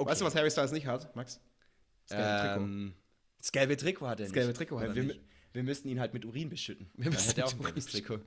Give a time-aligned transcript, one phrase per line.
[0.00, 0.12] Okay.
[0.12, 1.40] Weißt du, was Harry Styles nicht hat, Max?
[2.08, 2.60] Das gelbe Trikot.
[2.64, 2.94] Ähm,
[3.38, 4.34] das gelbe Trikot hat er Das nicht.
[4.34, 5.20] gelbe Trikot hat er wir, nicht.
[5.52, 6.90] Wir müssten ihn halt mit Urin beschütten.
[6.94, 8.20] Wir Dann müssen hätte er auch ein gelbes Trikot.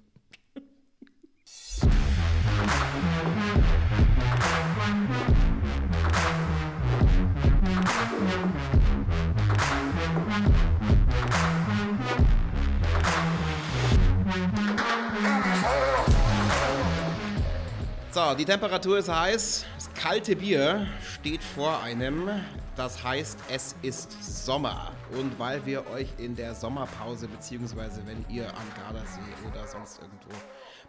[18.12, 19.66] So, die Temperatur ist heiß.
[20.04, 22.30] Kalte Bier steht vor einem.
[22.76, 24.12] Das heißt, es ist
[24.46, 24.92] Sommer.
[25.18, 30.32] Und weil wir euch in der Sommerpause, beziehungsweise wenn ihr am Gardasee oder sonst irgendwo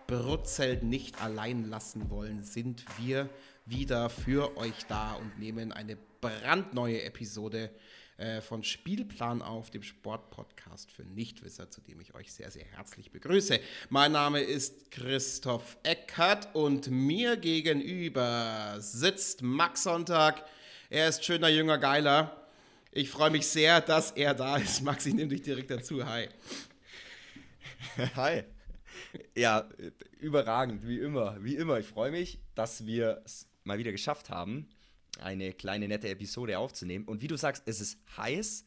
[0.08, 3.28] Brutzelt nicht allein lassen wollen, sind wir
[3.66, 7.70] wieder für euch da und nehmen eine brandneue Episode
[8.16, 13.10] äh, von Spielplan auf, dem Sportpodcast für Nichtwisser, zu dem ich euch sehr, sehr herzlich
[13.10, 13.58] begrüße.
[13.90, 20.44] Mein Name ist Christoph Eckert und mir gegenüber sitzt Max Sonntag.
[20.90, 22.46] Er ist schöner, jünger, geiler.
[22.92, 24.82] Ich freue mich sehr, dass er da ist.
[24.82, 26.06] Max, ich nehme dich direkt dazu.
[26.06, 26.28] Hi.
[28.14, 28.44] Hi.
[29.34, 29.68] Ja,
[30.20, 31.36] überragend, wie immer.
[31.42, 31.80] Wie immer.
[31.80, 34.68] Ich freue mich, dass wir es mal wieder geschafft haben,
[35.20, 37.04] eine kleine nette Episode aufzunehmen.
[37.04, 38.64] Und wie du sagst, es ist heiß.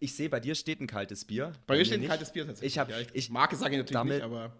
[0.00, 1.52] Ich sehe, bei dir steht ein kaltes Bier.
[1.66, 2.72] Bei mir steht ein kaltes Bier tatsächlich.
[2.72, 4.52] Ich habe, ja, ich, Marke sage ich natürlich damit- nicht, aber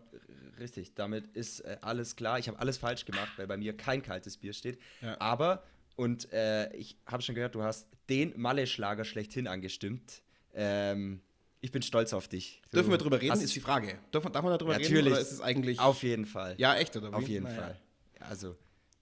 [0.58, 2.38] Richtig, damit ist äh, alles klar.
[2.38, 4.78] Ich habe alles falsch gemacht, weil bei mir kein kaltes Bier steht.
[5.00, 5.20] Ja.
[5.20, 5.64] Aber,
[5.96, 10.22] und äh, ich habe schon gehört, du hast den Malle-Schlager schlechthin angestimmt.
[10.54, 11.20] Ähm,
[11.60, 12.62] ich bin stolz auf dich.
[12.70, 13.98] Du dürfen wir drüber reden, ist die Frage.
[14.12, 15.18] Dürfen, darf man darüber reden Natürlich.
[15.18, 15.80] ist es eigentlich...
[15.80, 16.54] Auf jeden Fall.
[16.58, 17.14] ja, echt, oder wie?
[17.16, 17.60] Auf jeden Naja.
[17.62, 17.80] Fall.
[18.20, 18.56] Also,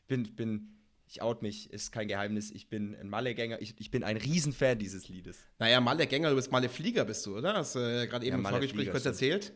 [0.08, 0.68] bin, bin,
[1.12, 2.50] ich out mich, ist kein Geheimnis.
[2.50, 3.60] Ich bin ein Malle-Gänger.
[3.60, 5.38] Ich, ich bin ein Riesenfan dieses Liedes.
[5.58, 7.54] Naja, Malle Gänger, du bist Malle Flieger, bist du, oder?
[7.54, 9.52] Hast du äh, gerade eben Ja, im Vorgespräch kurz erzählt.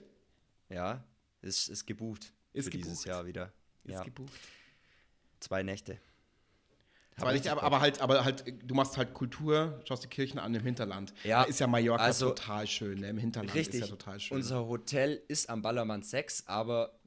[0.69, 1.03] Ja,
[1.41, 2.35] ist, ist gebucht.
[2.53, 3.07] Ist für dieses gebucht.
[3.07, 3.53] Jahr wieder.
[3.85, 4.33] Ist ja, gebucht.
[5.41, 5.99] zwei Nächte.
[7.19, 10.55] Zwar nicht, aber, aber halt, aber halt, du machst halt Kultur, schaust die Kirchen an
[10.55, 11.15] im Hinterland.
[11.25, 13.09] Ja, da ist ja Mallorca also- total schön, ne?
[13.09, 13.81] Im Hinterland Richtig.
[13.81, 14.37] ist ja total schön.
[14.37, 16.99] Unser Hotel ist am Ballermann 6, aber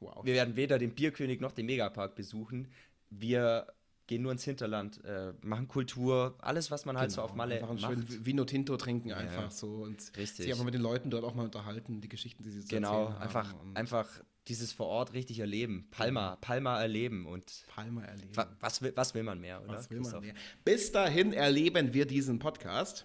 [0.00, 0.22] wow.
[0.22, 2.68] wir werden weder den Bierkönig noch den Megapark besuchen.
[3.08, 3.68] Wir
[4.08, 7.70] gehen nur ins Hinterland, äh, machen Kultur, alles, was man halt so auf Malle Genau,
[7.70, 8.08] einfach macht.
[8.08, 10.44] schön Vino Tinto trinken einfach so und Richtig.
[10.44, 13.04] sich einfach mit den Leuten dort auch mal unterhalten, die Geschichten, die sie zu Genau,
[13.04, 14.08] erzählen einfach, haben und einfach
[14.48, 15.86] dieses vor Ort richtig erleben.
[15.90, 18.34] Palma, Palma erleben und Palma erleben.
[18.34, 19.74] wa was, will, was will man mehr, oder?
[19.74, 20.24] Was will man Christoph?
[20.24, 20.34] mehr?
[20.64, 23.04] Bis dahin erleben wir diesen Podcast,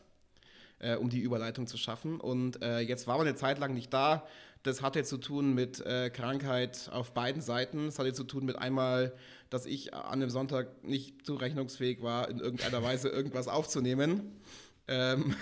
[0.79, 2.19] äh, um die Überleitung zu schaffen.
[2.21, 4.25] Und äh, jetzt war man eine Zeit lang nicht da.
[4.63, 7.87] Das hatte zu tun mit äh, Krankheit auf beiden Seiten.
[7.87, 9.13] Es hatte zu tun mit einmal,
[9.49, 14.41] dass ich an einem Sonntag nicht zurechnungsfähig war, in irgendeiner Weise irgendwas aufzunehmen.
[14.87, 15.35] Ähm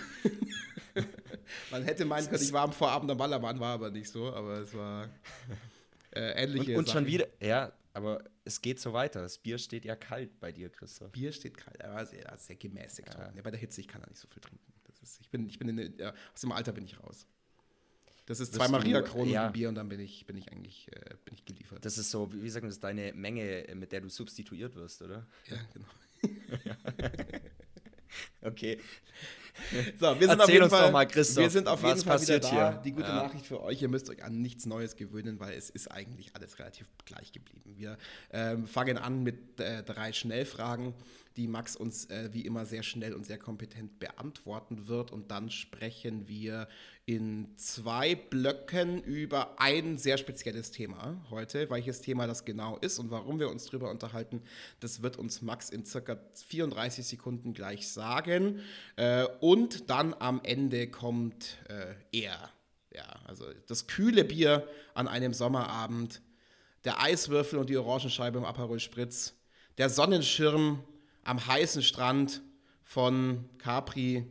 [1.72, 4.34] man hätte meinen können, ich war am Vorabend am Ballermann, war aber nicht so.
[4.34, 5.08] Aber es war
[6.16, 9.22] äh, ähnliche Und, und schon wieder, ja, aber es geht so weiter.
[9.22, 11.12] Das Bier steht ja kalt bei dir, Christoph.
[11.12, 13.14] Bier steht kalt, aber sehr, sehr gemäßigt.
[13.14, 13.32] Ja.
[13.44, 14.74] bei der Hitze, ich kann da nicht so viel trinken.
[14.86, 17.28] Das ist, ich bin, ich bin in, ja, aus dem Alter bin ich raus.
[18.26, 19.42] Das ist zwei Wirst du- Maria Kronen ja.
[19.42, 21.84] und ein Bier und dann bin ich, bin ich eigentlich äh, bin ich geliefert.
[21.84, 24.76] Das ist so, wie wie sagen wir das, deine Menge, äh, mit der du substituiert
[24.76, 25.28] wirst, oder?
[25.50, 25.88] ja, genau.
[28.42, 28.78] Okay.
[30.00, 32.02] So, wir sind Erzähl auf jeden uns Fall, doch mal, Christoph, wir sind auf jeden
[32.02, 32.50] Fall wieder da.
[32.50, 32.82] hier?
[32.84, 33.16] Die gute Ja.
[33.16, 36.60] Nachricht für euch, ihr müsst euch an nichts Neues gewöhnen, weil es ist eigentlich alles
[36.60, 37.74] relativ gleich geblieben.
[37.78, 37.98] Wir
[38.32, 40.94] ähm, fangen an mit äh, drei Schnellfragen,
[41.38, 45.12] die Max uns äh, wie immer sehr schnell und sehr kompetent beantworten wird.
[45.12, 46.68] Und dann sprechen wir
[47.06, 51.70] in zwei Blöcken über ein sehr spezielles Thema heute.
[51.70, 54.42] Welches Thema das genau ist und warum wir uns darüber unterhalten,
[54.80, 56.18] das wird uns Max in circa
[56.48, 58.60] 34 Sekunden gleich sagen.
[58.98, 62.50] Äh, und dann am Ende kommt äh, er.
[62.94, 66.22] Ja, also das kühle Bier an einem Sommerabend,
[66.84, 69.34] der Eiswürfel und die Orangenscheibe im Aperol Spritz,
[69.78, 70.84] der Sonnenschirm
[71.24, 72.42] am heißen Strand
[72.84, 74.26] von Capri,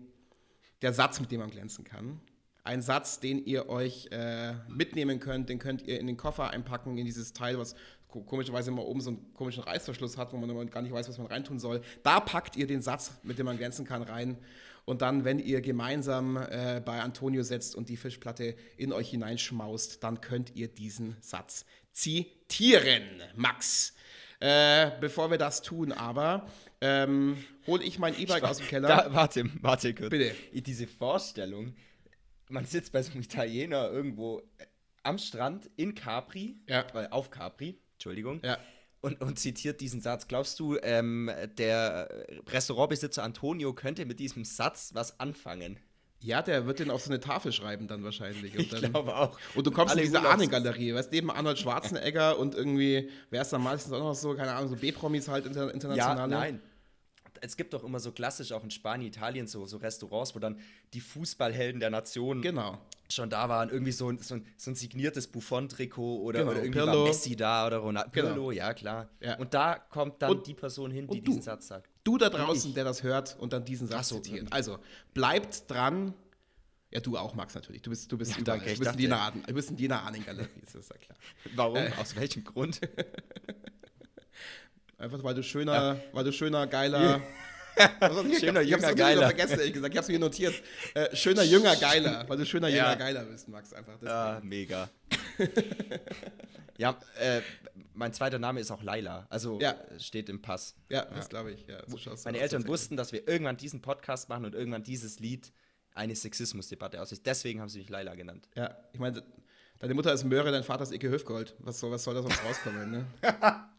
[0.83, 2.21] der Satz, mit dem man glänzen kann.
[2.63, 6.99] Ein Satz, den ihr euch äh, mitnehmen könnt, den könnt ihr in den Koffer einpacken,
[6.99, 7.75] in dieses Teil, was
[8.07, 11.19] ko komischerweise immer oben so einen komischen Reißverschluss hat, wo man gar nicht weiß, was
[11.19, 11.81] man reintun soll.
[12.03, 14.37] Da packt ihr den Satz, mit dem man glänzen kann, rein.
[14.91, 20.03] Und dann, wenn ihr gemeinsam äh, bei Antonio setzt und die Fischplatte in euch hineinschmaust,
[20.03, 23.05] dann könnt ihr diesen Satz zitieren,
[23.37, 23.95] Max.
[24.41, 26.49] Äh, bevor wir das tun, aber
[26.81, 27.37] ähm,
[27.69, 28.89] hole ich mein E-Bike aus dem Keller.
[28.89, 30.11] Da, warte, warte kurz.
[30.11, 30.35] Bitte.
[30.61, 31.77] Diese Vorstellung,
[32.49, 34.67] man sitzt bei so einem Italiener irgendwo äh,
[35.05, 36.85] am Strand in Capri, Ja.
[36.95, 38.59] äh, auf Capri, Entschuldigung, Ja.
[39.01, 40.29] Und, und zitiert diesen Satz.
[40.29, 42.09] Glaubst du, ähm, der
[42.49, 45.79] Restaurantbesitzer Antonio könnte mit diesem Satz was anfangen?
[46.23, 48.53] Ja, der wird den auf so eine Tafel schreiben dann wahrscheinlich.
[48.55, 49.39] Und, Ich dann, glaube auch.
[49.55, 53.63] und du kommst in diese Ahnengalerie, weißt neben Arnold Schwarzenegger und irgendwie, wer ist dann
[53.63, 56.29] meistens auch noch so, keine Ahnung, so B-Promis halt inter, Ja, international.
[56.29, 56.61] nein.
[57.41, 60.59] Es gibt doch immer so klassisch auch in Spanien, Italien so, so Restaurants, wo dann
[60.95, 62.79] die Fußballhelden der Nation Genau.
[63.11, 63.71] schon da waren.
[63.71, 66.93] Irgendwie so, ein- so, ein, so ein signiertes Buffon-Trikot oder, Genau, oder irgendwie Pirlo.
[67.01, 68.11] war Messi da oder Ronaldo.
[68.13, 68.27] Genau.
[68.29, 69.09] Pirlo, ja klar.
[69.21, 69.37] Ja.
[69.39, 71.27] Und da kommt dann Und- die Person hin, die du.
[71.33, 71.89] diesen Satz sagt.
[72.05, 74.45] Du da draußen, der das hört und dann diesen Satz so, zitiert.
[74.49, 74.53] ja.
[74.53, 74.79] Also,
[75.15, 76.15] bleibt dran.
[76.93, 77.83] Ja, du auch, Max, natürlich.
[77.83, 78.59] Du bist, du bist, Ja, überall.
[78.59, 81.17] danke, du bist in dachte- in Dina Ahnen-Galerie, das ist ja klar.
[81.55, 81.79] Warum?
[82.01, 82.81] Aus welchem Grund?
[85.01, 87.21] Einfach weil du schöner, weil du schöner, geiler.
[88.29, 89.23] Ich Schöner, ich hab's jünger, geiler.
[89.27, 89.95] vergessen, ehrlich gesagt.
[89.95, 90.55] Ich hab's mir notiert.
[90.93, 92.29] Äh, schöner, jünger, geiler.
[92.29, 92.77] Weil du schöner, Ja.
[92.93, 93.73] jünger, geiler bist, Max.
[93.73, 93.95] Einfach.
[93.95, 94.09] Deswegen.
[94.11, 94.91] Ja, mega.
[96.77, 97.41] ja, äh,
[97.95, 99.27] mein zweiter Name ist auch Laila.
[99.31, 99.77] Also Ja.
[99.99, 100.75] steht im Pass.
[100.91, 101.65] Ja, das glaube ich.
[101.69, 102.41] Ja, so Meine.
[102.41, 105.53] Eltern wussten, dass wir irgendwann diesen Podcast machen und irgendwann dieses Lied
[105.95, 107.23] eine Sexismusdebatte aussieht.
[107.25, 108.49] Deswegen haben sie mich Laila genannt.
[108.57, 109.23] Ja, ich meine,
[109.79, 111.55] deine Mutter ist Möhre, dein Vater ist Icke Höfgold.
[111.61, 113.07] Was soll, was soll da sonst rauskommen, ne?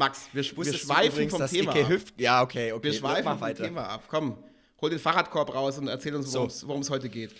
[0.00, 1.90] Max, wir, wir schweifen übrigens, vom Thema Icke ab.
[1.90, 2.84] Hüft Ja, okay, okay.
[2.84, 3.64] Wir schweifen vom weiter.
[3.64, 4.04] Thema ab.
[4.08, 4.42] Komm,
[4.80, 6.48] hol den Fahrradkorb raus und erzähl uns, So.
[6.66, 7.34] worum es heute geht.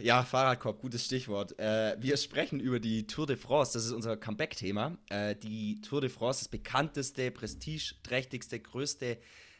[0.00, 1.58] Ja, Fahrradkorb, gutes Stichwort.
[1.58, 3.72] Äh, wir sprechen über die Tour de France.
[3.72, 4.98] Das ist unser Comeback-Thema.
[5.10, 9.18] Äh, die Tour de France, das bekannteste, prestigeträchtigste, größte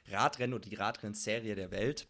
[0.09, 2.07] Radrennen oder die Radrennserie der Welt.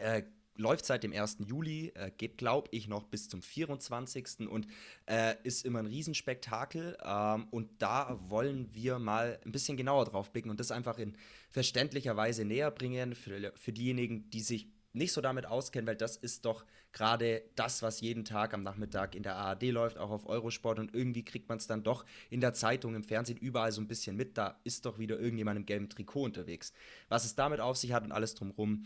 [0.00, 0.22] Äh,
[0.56, 1.38] läuft seit dem 1.
[1.46, 4.48] Juli, äh, geht, glaube ich, noch bis zum 24.
[4.48, 4.66] und
[5.06, 6.96] äh, ist immer ein Riesenspektakel.
[7.02, 11.16] Ähm, und da wollen wir mal ein bisschen genauer drauf blicken und das einfach in
[11.50, 16.16] verständlicher Weise näher bringen für, für diejenigen, die sich nicht so damit auskennen, weil das
[16.16, 20.26] ist doch gerade das, was jeden Tag am Nachmittag in der ARD läuft, auch auf
[20.26, 23.80] Eurosport und irgendwie kriegt man es dann doch in der Zeitung, im Fernsehen, überall so
[23.80, 24.36] ein bisschen mit.
[24.36, 26.72] Da ist doch wieder irgendjemand im gelben Trikot unterwegs.
[27.08, 28.84] Was es damit auf sich hat und alles drumrum,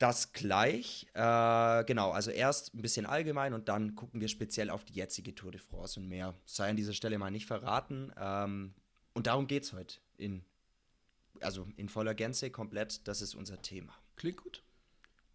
[0.00, 1.06] das gleich.
[1.12, 5.34] Äh, genau, also erst ein bisschen allgemein und dann gucken wir speziell auf die jetzige
[5.34, 6.34] Tour de France und mehr.
[6.46, 8.10] Sei an dieser Stelle mal nicht verraten.
[8.16, 8.74] Ähm,
[9.12, 9.98] und darum geht es heute.
[10.16, 10.42] In,
[11.40, 13.06] also in voller Gänze, komplett.
[13.06, 13.92] Das ist unser Thema.
[14.16, 14.62] Klingt gut.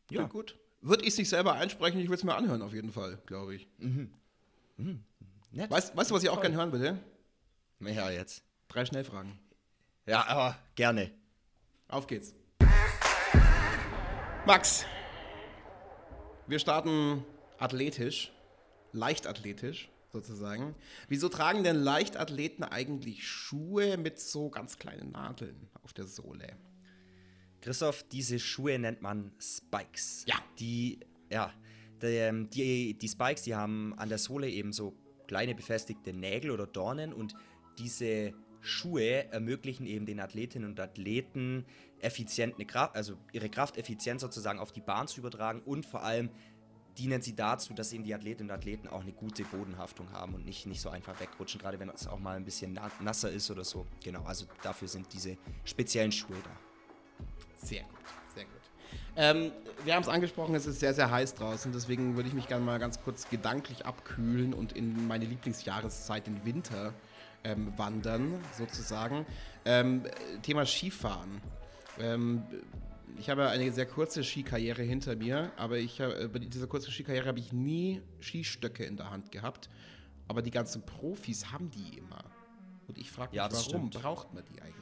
[0.10, 0.22] Ja.
[0.22, 0.60] Klingt gut.
[0.82, 3.56] Würde ich es nicht selber einsprechen, ich würde es mir anhören, auf jeden Fall, glaube
[3.56, 3.68] ich.
[5.52, 5.72] Nett.
[5.72, 7.00] Weißt, weißt du, was ich auch gerne hören würde?
[7.80, 8.44] Ja, jetzt.
[8.68, 9.40] Drei Schnellfragen.
[10.06, 11.12] Ja, aber gerne.
[11.88, 12.36] Auf geht's.
[14.46, 14.86] Max,
[16.46, 17.26] wir starten
[17.58, 18.32] athletisch,
[18.92, 20.76] leichtathletisch sozusagen.
[21.08, 26.56] Wieso tragen denn Leichtathleten eigentlich Schuhe mit so ganz kleinen Nadeln auf der Sohle?
[27.62, 30.26] Christoph, diese Schuhe nennt man Spikes.
[30.28, 30.36] Ja.
[30.60, 31.00] Die,
[31.32, 31.52] ja,
[32.04, 34.96] die, ähm, die, die Spikes, die haben an der Sohle eben so
[35.26, 37.34] kleine befestigte Nägel oder Dornen und
[37.80, 41.66] diese Schuhe ermöglichen eben den Athletinnen und Athleten
[42.00, 46.04] effizient eine Kraft, also ihre Kraft effizient sozusagen auf die Bahn zu übertragen und vor
[46.04, 46.30] allem
[46.98, 50.46] dienen sie dazu, dass eben die Athletinnen und Athleten auch eine gute Bodenhaftung haben und
[50.46, 53.52] nicht, nicht so einfach wegrutschen, gerade wenn es auch mal ein bisschen na- nasser ist
[53.52, 53.86] oder so.
[54.04, 57.18] Genau, also dafür sind diese speziellen Schuhe da.
[57.66, 58.00] Sehr gut,
[58.34, 58.52] sehr gut.
[59.18, 59.52] Ähm,
[59.84, 62.64] wir haben es angesprochen, es ist sehr, sehr heiß draußen, deswegen würde ich mich gerne
[62.64, 66.94] mal ganz kurz gedanklich abkühlen und in meine Lieblingsjahreszeit, den Winter,
[67.46, 69.26] ähm, wandern, sozusagen.
[69.66, 71.40] Ähm, äh, Thema Skifahren.
[72.00, 72.44] Ähm,
[73.18, 76.92] ich habe eine sehr kurze Skikarriere hinter mir, aber ich, hab- äh, bei dieser kurzen
[76.92, 79.70] Skikarriere habe ich nie Skistöcke in der Hand gehabt.
[80.28, 82.24] Aber die ganzen Profis haben die immer.
[82.88, 84.02] Und ich frage mich, Ja, warum stimmt.
[84.02, 84.76] braucht man die eigentlich?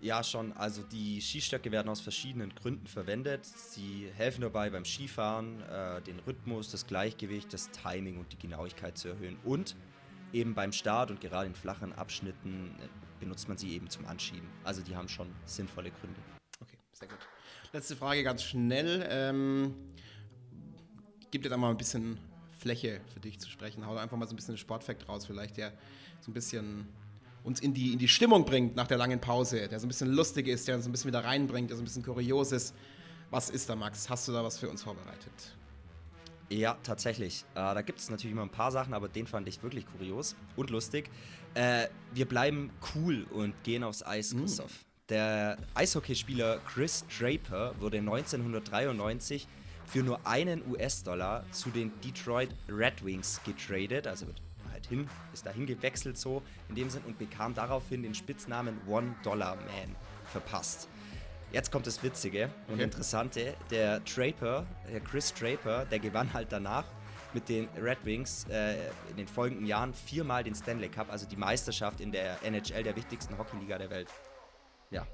[0.00, 0.52] Ja, schon.
[0.54, 3.44] Also die Skistöcke werden aus verschiedenen Gründen verwendet.
[3.46, 8.96] Sie helfen dabei beim Skifahren, äh, den Rhythmus, das Gleichgewicht, das Timing und die Genauigkeit
[8.98, 9.36] zu erhöhen.
[9.44, 9.76] Und
[10.32, 12.88] eben beim Start und gerade in flachen Abschnitten äh,
[13.20, 14.48] benutzt man sie eben zum Anschieben.
[14.64, 16.20] Also die haben schon sinnvolle Gründe.
[16.60, 17.18] Okay, sehr gut.
[17.72, 19.06] Letzte Frage ganz schnell.
[19.08, 19.74] Ähm,
[21.30, 22.18] gib dir da mal ein bisschen
[22.58, 23.86] Fläche für dich zu sprechen.
[23.86, 25.72] Hau da einfach mal so ein bisschen einen Sportfact raus, vielleicht, der
[26.20, 26.88] so ein bisschen
[27.44, 30.12] uns in die, in die Stimmung bringt nach der langen Pause, der so ein bisschen
[30.12, 32.74] lustig ist, der uns ein bisschen wieder reinbringt, der so ein bisschen kurios ist.
[33.30, 34.08] Was ist da, Max?
[34.08, 35.56] Hast du da was für uns vorbereitet?
[36.48, 37.44] Ja, tatsächlich.
[37.54, 40.36] Äh, da gibt es natürlich immer ein paar Sachen, aber den fand ich wirklich kurios
[40.54, 41.10] und lustig.
[41.54, 44.84] Äh, wir bleiben cool und gehen aufs Eis, Christoph.
[45.08, 49.46] Der Eishockeyspieler Chris Draper wurde 1993
[49.86, 55.46] für nur einen US-Dollar zu den Detroit Red Wings getradet, also wird halt hin, ist
[55.46, 60.88] dahin gewechselt so in dem Sinn und bekam daraufhin den Spitznamen One-Dollar-Man verpasst.
[61.52, 62.82] Jetzt kommt das Witzige und Okay.
[62.84, 63.54] Interessante.
[63.70, 66.84] Der Draper, der Chris Draper, der gewann halt danach
[67.32, 71.36] mit den Red Wings äh, in den folgenden Jahren viermal den Stanley Cup, also die
[71.36, 74.08] Meisterschaft in der NHL, der wichtigsten Hockeyliga der Welt.
[74.90, 75.06] Ja,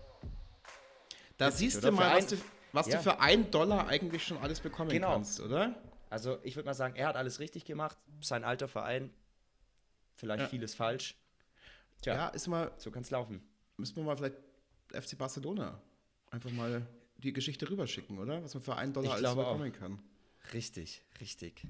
[1.39, 1.91] Da Witzig, siehst oder?
[1.91, 2.37] du mal, was, du,
[2.73, 2.97] was Ja.
[2.97, 5.13] du für einen Dollar eigentlich schon alles bekommen Genau.
[5.13, 5.75] kannst, oder?
[6.11, 7.97] also ich würde mal sagen, er hat alles richtig gemacht.
[8.21, 9.11] Sein alter Verein,
[10.15, 10.49] vielleicht Ja.
[10.49, 11.17] vieles falsch.
[12.03, 13.43] Tja, Ja, ist mal so kann es laufen.
[13.79, 14.37] müssen wir mal vielleicht
[14.93, 15.81] FC Barcelona
[16.33, 16.85] einfach mal
[17.19, 18.43] die Geschichte rüberschicken, oder?
[18.43, 20.03] Was man für einen Dollar Ich alles bekommen kann.
[20.53, 21.65] Richtig, richtig.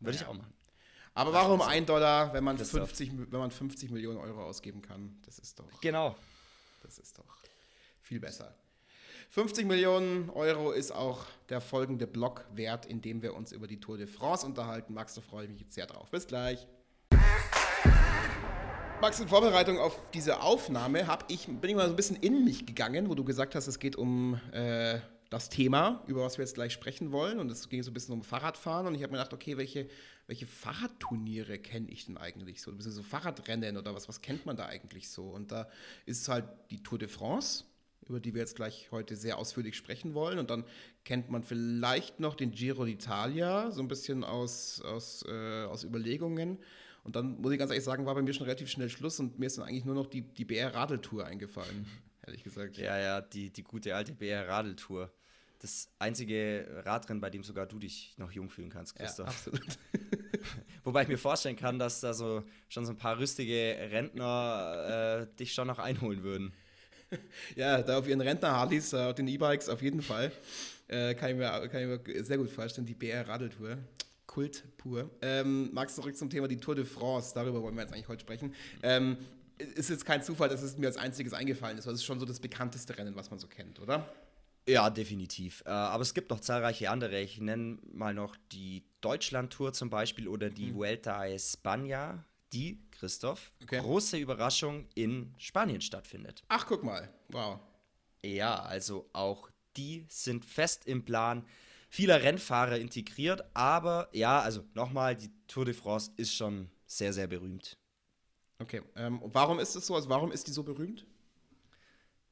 [0.00, 0.28] Würde ich Ja.
[0.28, 0.52] auch machen.
[1.14, 2.80] Aber warum ein Dollar, wenn man, Christoph.
[2.90, 5.18] 50, Mi- wenn man 50 Millionen Euro ausgeben kann?
[5.24, 6.14] Das ist doch, Genau.
[6.82, 7.24] das ist doch
[8.02, 8.54] viel besser.
[9.30, 13.80] 50 Millionen Euro ist auch der folgende Block wert, in dem wir uns über die
[13.80, 14.94] Tour de France unterhalten.
[14.94, 16.10] Max, da freue ich mich jetzt sehr drauf.
[16.10, 16.66] Bis gleich.
[19.00, 22.66] Max, in Vorbereitung auf diese Aufnahme ich, bin ich mal so ein bisschen in mich
[22.66, 24.98] gegangen, wo du gesagt hast, es geht um äh,
[25.30, 27.38] das Thema, über was wir jetzt gleich sprechen wollen.
[27.38, 28.88] Und es ging so ein bisschen um Fahrradfahren.
[28.88, 29.88] Und ich habe mir gedacht, okay, welche,
[30.26, 32.72] welche Fahrradturniere kenne ich denn eigentlich so?
[32.72, 35.28] Ein bisschen so Fahrradrennen oder was, was kennt man da eigentlich so?
[35.28, 35.68] Und da
[36.04, 37.66] ist halt die Tour de France,
[38.08, 40.40] über die wir jetzt gleich heute sehr ausführlich sprechen wollen.
[40.40, 40.64] Und dann
[41.04, 46.58] kennt man vielleicht noch den Giro d'Italia, so ein bisschen aus, aus, äh, aus Überlegungen.
[47.08, 49.38] Und dann muss ich ganz ehrlich sagen, war bei mir schon relativ schnell Schluss und
[49.38, 51.86] mir ist dann eigentlich nur noch die, die BR-Radeltour eingefallen,
[52.26, 52.76] ehrlich gesagt.
[52.76, 55.10] Ja, ja, die, die gute alte BR-Radeltour.
[55.58, 59.26] Das einzige Radrennen, bei dem sogar du dich noch jung fühlen kannst, Ja, Christoph.
[59.26, 59.78] absolut.
[60.84, 63.54] Wobei ich mir vorstellen kann, dass da so schon so ein paar rüstige
[63.90, 66.52] Rentner äh, dich schon noch einholen würden.
[67.56, 70.30] Ja, da auf ihren Rentner-Harleys, äh, auf den E-Bikes auf jeden Fall.
[70.88, 73.78] Äh, kann, ich mir, kann ich mir sehr gut vorstellen, die BR-Radeltour.
[74.38, 75.10] Kult pur.
[75.20, 77.32] Ähm, Max, zurück zum Thema die Tour de France.
[77.34, 78.54] Darüber wollen wir jetzt eigentlich heute sprechen.
[78.84, 79.16] Ähm,
[79.58, 82.24] ist jetzt kein Zufall, dass es mir als einziges eingefallen ist, es ist schon so
[82.24, 84.08] das bekannteste Rennen, was man so kennt, oder?
[84.68, 85.64] Ja, definitiv.
[85.66, 87.20] Äh, aber es gibt noch zahlreiche andere.
[87.20, 93.50] Ich nenne mal noch die Deutschland-Tour zum Beispiel oder die Vuelta a España, die, Christoph,
[93.64, 93.80] Okay.
[93.80, 96.44] große Überraschung in Spanien stattfindet.
[96.46, 97.12] Ach, guck mal.
[97.30, 97.58] Wow.
[98.22, 101.44] Ja, also auch die sind fest im Plan
[101.88, 103.44] vieler Rennfahrer integriert.
[103.54, 107.76] Aber ja, also nochmal, die Tour de France ist schon sehr, sehr berühmt.
[108.58, 108.82] Okay.
[108.96, 109.94] Ähm, und warum ist es so?
[109.94, 111.06] Also, warum ist die so berühmt?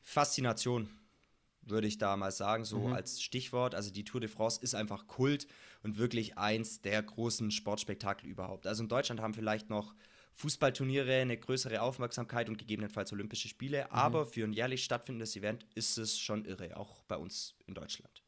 [0.01, 0.89] Faszination,
[1.63, 3.75] würde ich da mal sagen, so als Stichwort.
[3.75, 5.49] Also die Tour de France ist einfach Kult
[5.83, 8.69] und wirklich eins der großen Sportspektakel überhaupt.
[8.69, 9.95] Also in Deutschland haben vielleicht noch
[10.35, 15.97] Fußballturniere eine größere Aufmerksamkeit und gegebenenfalls Olympische Spiele, aber für ein jährlich stattfindendes Event ist
[15.97, 18.23] es schon irre, auch bei uns in Deutschland.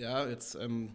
[0.00, 0.94] Ja, jetzt, ähm,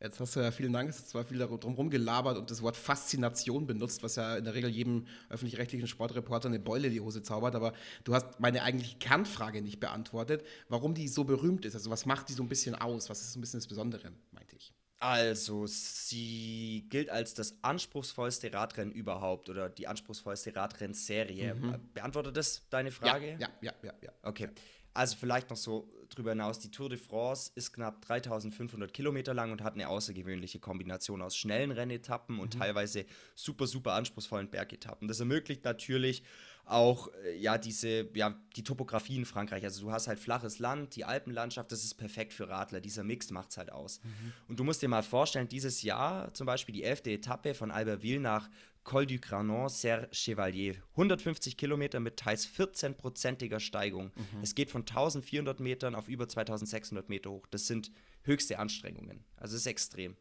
[0.00, 2.74] jetzt hast du ja vielen Dank, es ist zwar viel darum rumgelabert und das Wort
[2.74, 7.22] Faszination benutzt, was ja in der Regel jedem öffentlich-rechtlichen Sportreporter eine Beule in die Hose
[7.22, 11.74] zaubert, aber du hast meine eigentliche Kernfrage nicht beantwortet, warum die so berühmt ist.
[11.74, 13.10] Also was macht die so ein bisschen aus?
[13.10, 14.72] Was ist so ein bisschen das Besondere, meinte ich.
[15.00, 21.54] Also, sie gilt als das anspruchsvollste Radrennen überhaupt oder die anspruchsvollste Radrennserie.
[21.92, 23.32] Beantwortet das deine Frage?
[23.32, 23.92] Ja, ja, ja, ja.
[24.00, 24.12] ja.
[24.22, 24.48] Okay.
[24.94, 26.58] Also vielleicht noch so drüber hinaus.
[26.58, 31.36] Die Tour de France ist knapp 3500 Kilometer lang und hat eine außergewöhnliche Kombination aus
[31.36, 35.08] schnellen Rennetappen und teilweise super, super anspruchsvollen Bergetappen.
[35.08, 36.22] Das ermöglicht natürlich
[36.66, 39.64] auch äh, ja diese ja die Topografie in Frankreich.
[39.64, 42.80] Also du hast halt flaches Land, die Alpenlandschaft, das ist perfekt für Radler.
[42.80, 44.00] Dieser Mix macht es halt aus.
[44.48, 48.20] Und du musst dir mal vorstellen, dieses Jahr zum Beispiel die elfte Etappe von Albertville
[48.20, 48.48] nach
[48.84, 50.76] Col du Granon Serre Chevalier.
[50.92, 54.12] 150 Kilometer mit teils 14-prozentiger Steigung.
[54.42, 57.46] Es geht von 1400 Metern auf über 2600 Meter hoch.
[57.50, 57.90] Das sind
[58.22, 59.24] höchste Anstrengungen.
[59.36, 60.16] Also es ist extrem.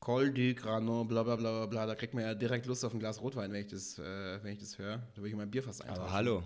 [0.00, 2.92] Col du Granon, bla bla bla bla bla, da kriegt man ja direkt Lust auf
[2.92, 4.98] ein Glas Rotwein, wenn ich das, äh, wenn ich das höre.
[4.98, 6.02] Da würde ich mein Bier fast eintauschen.
[6.02, 6.42] Aber hallo.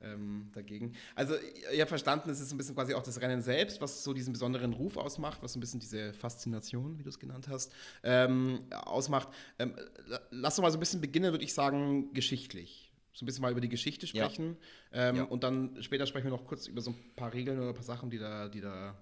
[0.00, 0.94] Ähm, dagegen.
[1.14, 1.34] Also,
[1.72, 4.32] ihr habt verstanden, es ist ein bisschen quasi auch das Rennen selbst, was so diesen
[4.32, 7.72] besonderen Ruf ausmacht, was so ein bisschen diese Faszination, wie du es genannt hast,
[8.02, 9.28] ähm, ausmacht.
[9.58, 9.74] Ähm,
[10.06, 12.92] la- lass doch mal so ein bisschen beginnen, würde ich sagen, geschichtlich.
[13.12, 14.24] So ein bisschen mal über die Geschichte Ja.
[14.26, 14.56] sprechen.
[14.92, 15.22] Ähm, Ja.
[15.24, 17.82] Und dann später sprechen wir noch kurz über so ein paar Regeln oder ein paar
[17.82, 18.94] Sachen, die da, die da,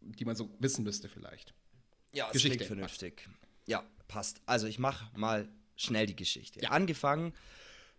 [0.00, 1.52] die man so wissen müsste vielleicht.
[2.12, 2.64] Ja, es Geschichte.
[2.64, 3.28] vernünftig.
[3.66, 4.40] Ja, passt.
[4.46, 6.60] Also ich mache mal schnell die Geschichte.
[6.60, 6.70] Ja.
[6.70, 7.32] Angefangen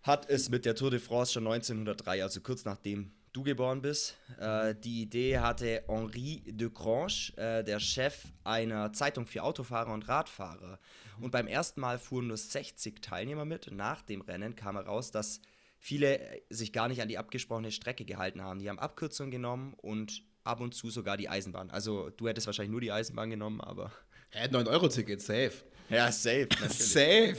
[0.07, 4.15] hat es mit der Tour de France schon 1903, also kurz nachdem du geboren bist.
[4.39, 10.07] Äh, die Idee hatte Henri de Grange, äh, der Chef einer Zeitung für Autofahrer und
[10.07, 10.79] Radfahrer.
[11.19, 13.69] Und beim ersten Mal fuhren nur 60 Teilnehmer mit.
[13.71, 15.41] Nach dem Rennen kam heraus, dass
[15.77, 18.59] viele sich gar nicht an die abgesprochene Strecke gehalten haben.
[18.59, 21.69] Die haben Abkürzungen genommen und ab und zu sogar die Eisenbahn.
[21.69, 23.91] Also du hättest wahrscheinlich nur die Eisenbahn genommen, aber
[24.31, 25.53] Hä, 9-Euro-Ticket, safe.
[25.89, 26.47] ja, safe.
[26.69, 27.37] Safe.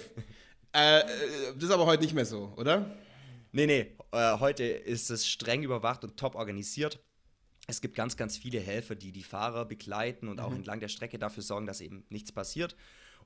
[0.74, 1.04] Äh, äh,
[1.54, 2.86] das ist aber heute nicht mehr so, oder?
[3.52, 3.96] nee, nee.
[4.12, 6.98] Äh, heute ist es streng überwacht und top organisiert.
[7.66, 11.18] Es gibt ganz, ganz viele Helfer, die die Fahrer begleiten und auch entlang der Strecke
[11.18, 12.76] dafür sorgen, dass eben nichts passiert.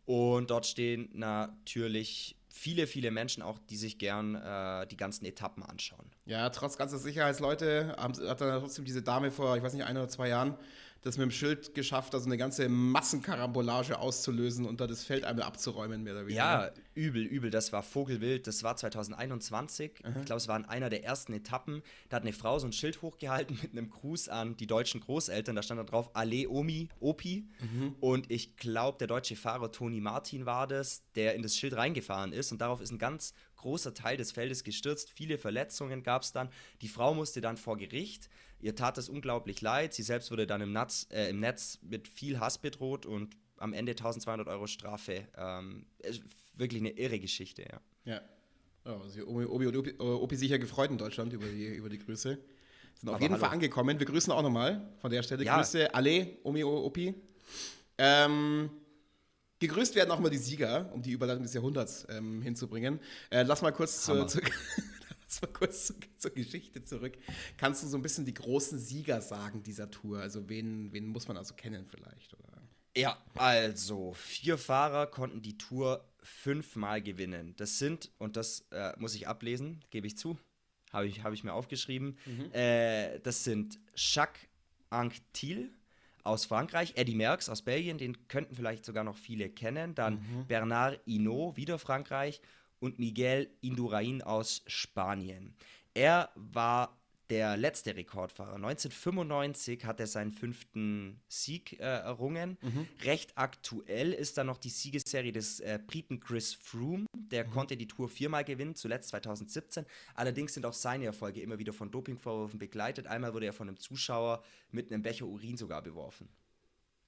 [0.04, 5.62] Und dort stehen natürlich viele, viele Menschen auch, die sich gern äh, die ganzen Etappen
[5.62, 6.11] anschauen.
[6.26, 9.96] Ja, trotz ganzer Sicherheitsleute haben, hat dann trotzdem diese Dame vor, ich weiß nicht, ein
[9.96, 10.56] oder zwei Jahren
[11.02, 15.44] das mit dem Schild geschafft, also eine ganze Massenkarambolage auszulösen und da das Feld einmal
[15.44, 16.37] abzuräumen, mehr oder weniger.
[16.37, 17.50] Ja, übel, übel.
[17.50, 18.47] Das war Vogelwild.
[18.47, 20.04] Das war 2021.
[20.04, 20.21] Aha.
[20.21, 21.82] Ich glaube, es war in einer der ersten Etappen.
[22.09, 25.56] Da hat eine Frau so ein Schild hochgehalten mit einem Gruß an die deutschen Großeltern.
[25.56, 27.49] Da stand da drauf Ale Omi, Opi.
[27.61, 27.97] Mhm.
[27.99, 32.32] Und ich glaube, der deutsche Fahrer Toni Martin war das, der in das Schild reingefahren
[32.32, 32.52] ist.
[32.52, 35.11] Und darauf ist ein ganz großer Teil des Feldes gestürzt.
[35.11, 36.49] Viele Verletzungen gab es dann.
[36.80, 38.28] Die Frau musste dann vor Gericht.
[38.62, 39.92] Ihr tat es unglaublich leid.
[39.92, 43.73] Sie selbst wurde dann im, Netz, äh, im Netz mit viel Hass bedroht und am
[43.73, 45.26] Ende 1200 Euro Strafe.
[45.37, 45.87] Ähm,
[46.54, 47.81] wirklich eine irre Geschichte, ja.
[48.04, 48.21] Ja.
[48.85, 51.88] Oh, also Obi, Obi und Opi, äh, Opi sicher gefreut in Deutschland über die, über
[51.88, 52.38] die Grüße.
[52.95, 53.45] Sind auf Aber jeden hallo.
[53.45, 53.99] Fall angekommen.
[53.99, 55.45] Wir grüßen auch nochmal von der Stelle.
[55.45, 55.57] Ja.
[55.57, 57.14] Grüße alle, Omi, Opi.
[57.99, 58.71] Ähm,
[59.59, 63.00] gegrüßt werden auch mal die Sieger, um die Überleitung des Jahrhunderts ähm, hinzubringen.
[63.31, 64.40] Äh, lass mal kurz zu, zu,
[65.42, 67.16] mal kurz zu, zur Geschichte zurück.
[67.56, 70.20] Kannst du so ein bisschen die großen Sieger sagen dieser Tour?
[70.20, 72.34] Also wen, wen muss man also kennen vielleicht?
[72.34, 72.62] Oder?
[72.96, 77.54] Ja, also vier Fahrer konnten die Tour fünfmal gewinnen.
[77.56, 80.38] Das sind, und das äh, muss ich ablesen, gebe ich zu,
[80.92, 82.52] habe ich, hab ich mir aufgeschrieben, mhm.
[82.52, 84.48] äh, das sind Jacques
[84.90, 85.72] Anquetil
[86.22, 90.46] aus Frankreich, Eddie Merckx aus Belgien, den könnten vielleicht sogar noch viele kennen, dann mhm.
[90.46, 92.40] Bernard Hinault, wieder Frankreich,
[92.82, 95.54] und Miguel Indurain aus Spanien.
[95.94, 96.98] Er war
[97.30, 98.56] der letzte Rekordfahrer.
[98.56, 102.58] 1995 hat er seinen fünften Sieg äh, errungen.
[102.60, 102.86] Mhm.
[103.04, 107.06] Recht aktuell ist dann noch die Siegesserie des äh, Briten Chris Froome.
[107.16, 107.50] Der mhm.
[107.52, 109.86] konnte die Tour viermal gewinnen, zuletzt 2017.
[110.14, 113.06] Allerdings sind auch seine Erfolge immer wieder von Dopingvorwürfen begleitet.
[113.06, 116.28] Einmal wurde er von einem Zuschauer mit einem Becher Urin sogar beworfen.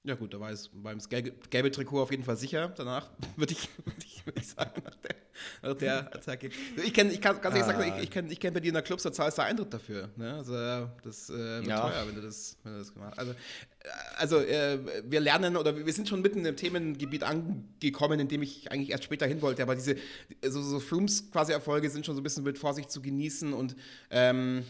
[0.05, 2.71] Ja gut, da war es beim gelbe, Trikot auf jeden Fall sicher.
[2.77, 5.15] Danach würde ich, würd ich, würd ich sagen, nach der,
[5.63, 6.49] nach der Attacke.
[6.85, 7.79] Ich kenne, ich kann ganz ehrlich ah.
[7.79, 10.09] sagen, ich, ich kenne ich kenn Berliner Clubs, da zahlst du Eintritt dafür.
[10.15, 10.35] Ne?
[10.35, 10.53] Also
[11.03, 11.89] das äh, wird ja.
[11.89, 13.35] teuer, wenn du das, wenn du das gemacht Also, äh,
[14.17, 18.71] also äh, wir lernen oder wir sind schon mitten im Themengebiet angekommen, in dem ich
[18.71, 19.63] eigentlich erst später hin wollte.
[19.63, 19.95] Aber diese
[20.47, 23.75] so, so Flums quasi Erfolge sind schon so ein bisschen mit Vorsicht zu genießen und
[24.11, 24.65] ähm,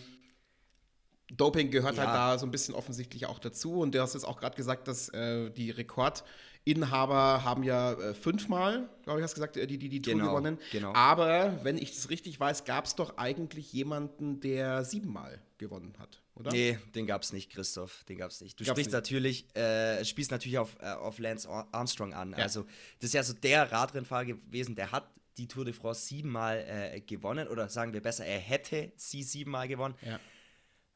[1.31, 2.13] Doping gehört halt ja.
[2.13, 3.79] halt da so ein bisschen offensichtlich auch dazu.
[3.79, 8.89] Und du hast jetzt auch gerade gesagt, dass äh, die Rekordinhaber haben ja äh, fünfmal,
[9.03, 10.59] glaube ich, hast gesagt, äh, die, die, die Tour genau, gewonnen.
[10.71, 10.93] Genau.
[10.93, 16.21] Aber wenn ich das richtig weiß, gab es doch eigentlich jemanden, der siebenmal gewonnen hat,
[16.35, 16.51] oder?
[16.51, 18.03] Nee, den gab es nicht, Christoph.
[18.03, 18.59] Den gab es nicht.
[18.59, 18.93] Du gab's sprichst nicht.
[18.93, 22.31] natürlich, äh, spielst natürlich auf, äh, auf Lance Armstrong an.
[22.31, 22.37] Ja.
[22.37, 22.65] Also,
[22.99, 27.01] das ist ja so der Radrennfahrer gewesen, der hat die Tour de France siebenmal äh,
[27.01, 27.47] gewonnen.
[27.47, 29.95] Oder sagen wir besser, er hätte sie siebenmal gewonnen.
[30.01, 30.19] Ja.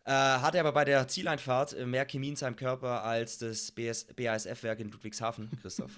[0.06, 4.80] Äh, hatte aber bei der Zieleinfahrt äh, mehr Chemie in seinem Körper als das BASF-Werk
[4.80, 5.92] in Ludwigshafen, Christoph.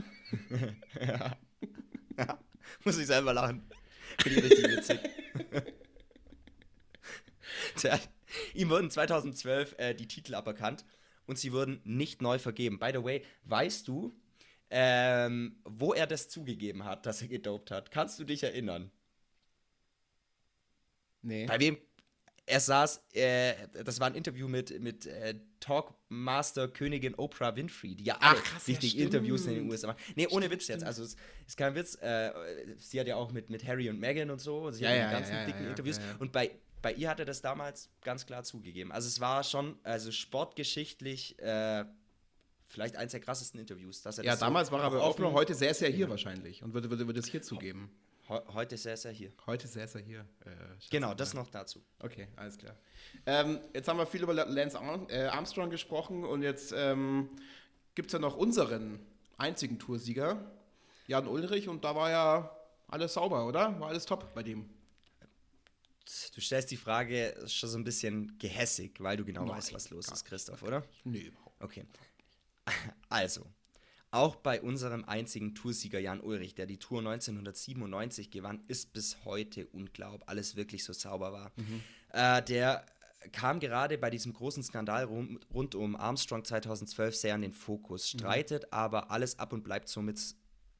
[1.00, 1.38] ja.
[2.18, 2.40] ja.
[2.84, 3.64] Muss ich selber lachen.
[4.22, 5.00] Finde ich richtig witzig.
[7.76, 8.00] Tja,
[8.54, 10.86] ihm wurden 2012 äh, die Titel aberkannt
[11.26, 12.80] und sie wurden nicht neu vergeben.
[12.80, 14.20] By the way, weißt du,
[14.70, 17.92] ähm, wo er das zugegeben hat, dass er gedopt hat?
[17.92, 18.92] Kannst du dich erinnern?
[21.22, 21.46] Nee.
[21.46, 21.78] Bei wem
[22.52, 23.54] er saß, äh,
[23.86, 28.44] das war ein Interview mit, mit äh, Talkmaster Königin Oprah Winfrey, die ja alle Ach,
[28.44, 30.00] krass, richtig ja, Interviews in den USA macht.
[30.16, 30.84] Nee, ohne stimmt, Witz jetzt.
[30.84, 31.16] Also es
[31.48, 31.96] ist kein Witz.
[31.96, 32.32] Äh,
[32.78, 35.12] sie hat ja auch mit, mit Harry und Meghan und so, sie ja, hat ja,
[35.12, 36.00] ganzen ja, dicken Interviews.
[36.20, 38.92] Und bei, bei ihr hat er das damals ganz klar zugegeben.
[38.92, 41.86] Also es war schon, also sportgeschichtlich äh,
[42.68, 44.02] vielleicht eins der krassesten Interviews.
[44.02, 46.64] Dass er ja, damals so war er aber auch noch heute sehr, sehr hier wahrscheinlich
[46.64, 47.92] und würde, würde, würde es hier zugeben
[48.54, 49.32] heute säß er hier.
[49.46, 50.22] Heute säß er hier.
[50.46, 50.52] Äh,
[50.90, 51.84] genau, das noch dazu.
[52.00, 52.76] Okay, alles klar.
[53.26, 54.78] Ähm, jetzt haben wir viel über Lance
[55.10, 57.30] äh, Armstrong gesprochen und jetzt ähm,
[57.96, 59.00] gibt es ja noch unseren
[59.38, 60.52] einzigen Toursieger,
[61.08, 63.80] Jan Ulrich, und da war ja alles sauber, oder?
[63.80, 64.70] War alles top bei dem.
[66.34, 69.90] Du stellst die Frage schon so ein bisschen gehässig, weil du genau Nein, weißt, was
[69.90, 70.84] los ist, Christoph, oder?
[71.04, 71.86] Nee, überhaupt Okay.
[73.10, 73.46] Also,
[74.12, 79.68] auch bei unserem einzigen Toursieger Jan Ulrich, der die Tour 1997 gewann, ist bis heute
[79.68, 81.52] unglaublich, alles wirklich so sauber war.
[81.56, 81.82] Mhm.
[82.12, 82.86] Äh, der
[83.32, 88.14] kam gerade bei diesem großen Skandal rund, rund, um Armstrong 2012 sehr an den Fokus,
[88.14, 88.20] mhm.
[88.20, 88.70] streitet mhm.
[88.72, 90.20] aber alles ab und bleibt somit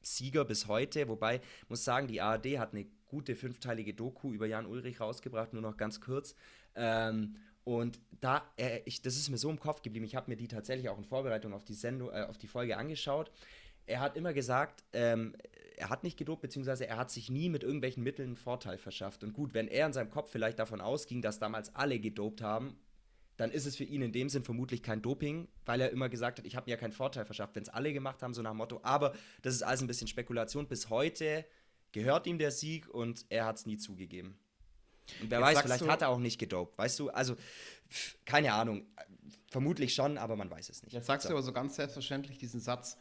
[0.02, 1.08] Sieger bis heute.
[1.08, 5.62] Wobei, muss sagen, die ARD hat eine gute fünfteilige Doku über Jan Ulrich rausgebracht, nur
[5.62, 6.34] noch ganz kurz.
[6.74, 10.04] Ähm, und da, äh, ich, das ist mir so im Kopf geblieben.
[10.04, 12.76] Ich habe mir die tatsächlich auch in Vorbereitung auf die Sendung, äh, auf die Folge
[12.76, 13.30] angeschaut.
[13.86, 15.34] Er hat immer gesagt, ähm,
[15.76, 19.24] er hat nicht gedopt, beziehungsweise er hat sich nie mit irgendwelchen Mitteln einen Vorteil verschafft.
[19.24, 22.76] Und gut, wenn er in seinem Kopf vielleicht davon ausging, dass damals alle gedopt haben,
[23.36, 26.38] dann ist es für ihn in dem Sinn vermutlich kein Doping, weil er immer gesagt
[26.38, 28.52] hat, ich habe mir ja keinen Vorteil verschafft, wenn es alle gemacht haben, so nach
[28.52, 28.80] dem Motto.
[28.82, 30.68] Aber das ist alles ein bisschen Spekulation.
[30.68, 31.44] Bis heute
[31.92, 34.38] gehört ihm der Sieg und er hat es nie zugegeben.
[35.20, 36.78] Und wer Jetzt weiß, vielleicht hat er auch nicht gedopt.
[36.78, 37.36] Weißt du, also,
[38.24, 38.86] keine Ahnung.
[39.48, 40.94] Vermutlich schon, aber man weiß es nicht.
[40.94, 41.28] Jetzt sagst so.
[41.28, 42.96] du aber so ganz selbstverständlich diesen Satz,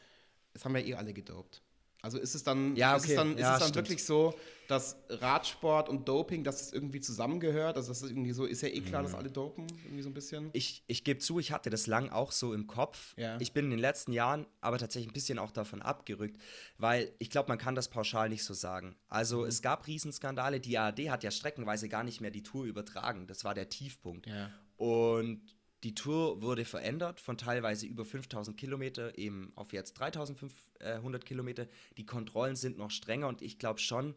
[0.54, 1.62] es haben ja eh alle gedopt.
[2.02, 3.04] Also ist es dann, ja, okay.
[3.04, 4.34] ist es dann, ja, ist es dann wirklich so,
[4.68, 7.76] dass Radsport und Doping, dass es irgendwie zusammengehört?
[7.76, 9.06] Also das ist irgendwie so, ist ja eh klar, mhm.
[9.06, 10.50] dass alle dopen, irgendwie so ein bisschen.
[10.54, 13.14] Ich, ich gebe zu, ich hatte das lang auch so im Kopf.
[13.18, 13.38] Ja.
[13.40, 16.42] Ich bin in den letzten Jahren aber tatsächlich ein bisschen auch davon abgerückt,
[16.78, 18.96] weil ich glaube, man kann das pauschal nicht so sagen.
[19.08, 19.48] Also mhm.
[19.48, 23.28] es gab Riesenskandale, die ARD hat ja streckenweise gar nicht mehr die Tour übertragen.
[23.28, 24.26] Das war der Tiefpunkt.
[24.26, 24.50] Ja.
[24.78, 25.42] Und
[25.84, 31.68] die Tour wurde verändert von teilweise über 5000 Kilometer eben auf jetzt 3500 Kilometer.
[31.98, 34.16] Die Kontrollen sind noch strenger und ich glaube schon,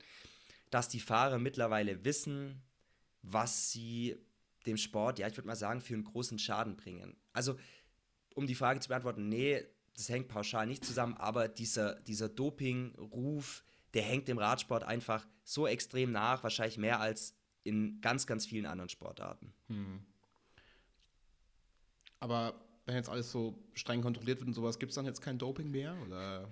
[0.71, 2.63] dass die Fahrer mittlerweile wissen,
[3.23, 4.17] was sie
[4.67, 7.17] dem Sport, ja, ich würde mal sagen, für einen großen Schaden bringen.
[7.33, 7.57] Also,
[8.35, 9.65] um die Frage zu beantworten, nee,
[9.97, 15.67] das hängt pauschal nicht zusammen, aber dieser, dieser Doping-Ruf, der hängt dem Radsport einfach so
[15.67, 19.55] extrem nach, wahrscheinlich mehr als in ganz, ganz vielen anderen Sportarten.
[19.69, 20.05] Hm.
[22.25, 22.55] Aber
[22.87, 25.71] wenn jetzt alles so streng kontrolliert wird und sowas, gibt es dann jetzt kein Doping
[25.71, 25.95] mehr?
[26.07, 26.49] Oder?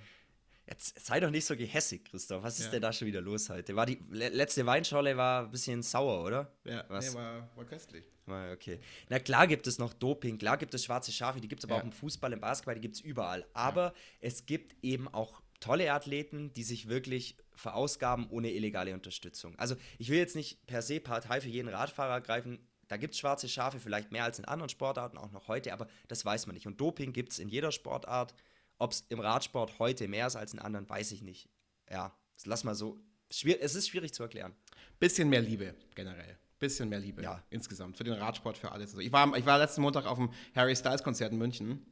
[0.69, 2.43] Jetzt sei doch nicht so gehässig, Christoph.
[2.43, 2.73] Was ist ja.
[2.73, 3.75] denn da schon wieder los heute?
[3.75, 6.53] War die letzte Weinschorle war ein bisschen sauer, oder?
[6.65, 7.09] Ja, Was?
[7.09, 8.05] Nee, war, war köstlich.
[8.27, 8.81] Okay.
[9.09, 11.77] Na klar gibt es noch Doping, klar gibt es schwarze Schafe, die gibt es aber
[11.77, 11.81] ja.
[11.81, 13.47] auch im Fußball, im Basketball, die gibt es überall.
[13.55, 13.93] Aber ja.
[14.21, 19.59] es gibt eben auch tolle Athleten, die sich wirklich verausgaben ohne illegale Unterstützung.
[19.59, 22.59] Also ich will jetzt nicht per se Partei für jeden Radfahrer greifen.
[22.93, 25.89] Da gibt es schwarze Schafe vielleicht mehr als in anderen Sportarten, auch noch heute, aber
[26.09, 26.67] das weiß man nicht.
[26.67, 28.35] Und Doping gibt es in jeder Sportart.
[28.77, 31.49] Ob es im Radsport heute mehr ist als in anderen, weiß ich nicht.
[31.91, 33.01] Ja, lass mal so.
[33.31, 34.55] es ist schwierig zu erklären.
[34.99, 36.37] Bisschen mehr Liebe generell.
[36.59, 37.43] Bisschen mehr Liebe ja.
[37.49, 37.97] insgesamt.
[37.97, 38.93] Für den Radsport, für alles.
[38.99, 41.87] Ich, war, ich war letzten Montag auf dem Harry Styles Konzert in München.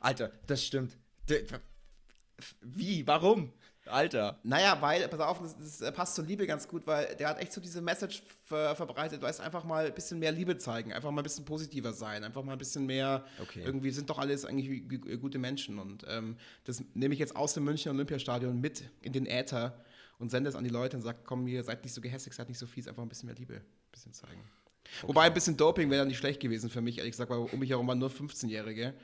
[0.00, 0.98] Alter, das stimmt.
[2.62, 3.06] Wie?
[3.06, 3.52] Warum?
[3.86, 4.38] Alter.
[4.44, 7.40] Naja, weil, pass auf, das, das, äh, passt zur Liebe ganz gut, weil der hat
[7.40, 10.92] echt so diese Message ver verbreitet, du weißt, einfach mal ein bisschen mehr Liebe zeigen,
[10.92, 13.62] einfach mal ein bisschen positiver sein, einfach mal ein bisschen mehr, okay.
[13.64, 14.88] irgendwie sind doch alles eigentlich
[15.20, 19.26] gute Menschen und ähm, das nehme ich jetzt aus dem München Olympiastadion mit in den
[19.26, 19.74] Äther
[20.18, 22.48] und sende es an die Leute und sage, komm, ihr seid nicht so gehässig, seid
[22.48, 24.42] nicht so fies, einfach ein bisschen mehr Liebe, ein bisschen zeigen.
[24.98, 25.08] Okay.
[25.08, 27.58] Wobei ein bisschen Doping wäre dann nicht schlecht gewesen für mich, ehrlich gesagt, weil um
[27.58, 28.94] mich herum waren nur 15-Jährige.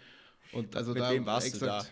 [0.53, 1.85] Und also Mit da, wem warst du da?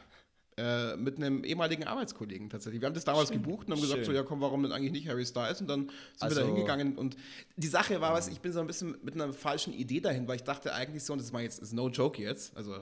[0.59, 2.81] Äh, mit einem ehemaligen Arbeitskollegen tatsächlich.
[2.81, 3.43] Wir haben das damals Schön.
[3.43, 4.07] gebucht und haben gesagt, Schön.
[4.07, 5.61] so, ja komm, warum denn eigentlich nicht Harry Styles?
[5.61, 7.15] Und dann sind also, wir da also hingegangen und
[7.57, 10.37] die Sache war, was ich bin so ein bisschen mit einer falschen Idee dahin, weil
[10.37, 12.75] ich dachte eigentlich so, und das ist mal jetzt, ist no joke jetzt, also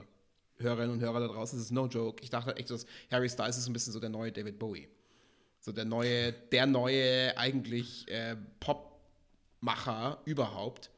[0.58, 2.22] Hörerinnen und Hörer da draußen, das ist no joke.
[2.22, 4.86] Ich dachte echt, dass Harry Styles ist ein bisschen so der neue David Bowie.
[5.58, 10.90] So der neue, der neue eigentlich äh, Popmacher überhaupt.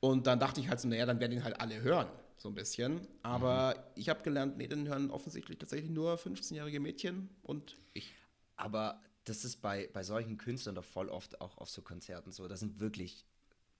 [0.00, 2.08] Und dann dachte ich halt so, naja, dann werden ihn halt alle hören
[2.46, 3.00] so ein bisschen.
[3.22, 3.82] Aber mhm.
[3.96, 8.14] ich habe gelernt, nee, den hören offensichtlich tatsächlich nur 15-jährige Mädchen und ich.
[8.54, 12.46] Aber das ist bei, bei solchen Künstlern doch voll oft auch auf so Konzerten so.
[12.46, 13.26] Das sind wirklich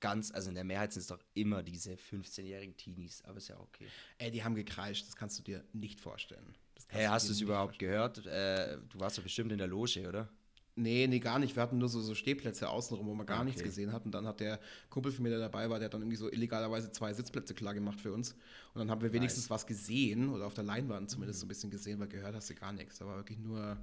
[0.00, 3.58] ganz, also in der Mehrheit sind es doch immer diese 15-jährigen Teenies, aber ist ja
[3.60, 3.86] okay.
[4.18, 6.56] Ey, die haben gekreischt, das kannst du dir nicht vorstellen.
[6.88, 8.26] Hey, hast du es überhaupt gehört?
[8.26, 10.28] Äh, du warst doch bestimmt in der Loge, oder?
[10.78, 11.56] Nee, nee, gar nicht.
[11.56, 13.46] Wir hatten nur so, so Stehplätze außenrum, wo man gar okay.
[13.46, 14.04] nichts gesehen hat.
[14.04, 14.60] Und dann hat der
[14.90, 17.72] Kumpel von mir, der dabei war, der hat dann irgendwie so illegalerweise zwei Sitzplätze klar
[17.72, 18.32] gemacht für uns.
[18.74, 19.50] Und dann haben wir wenigstens nice.
[19.50, 21.40] was gesehen oder auf der Leinwand zumindest mhm.
[21.40, 22.98] so ein bisschen gesehen, weil gehört hast du gar nichts.
[22.98, 23.78] Da war wirklich nur.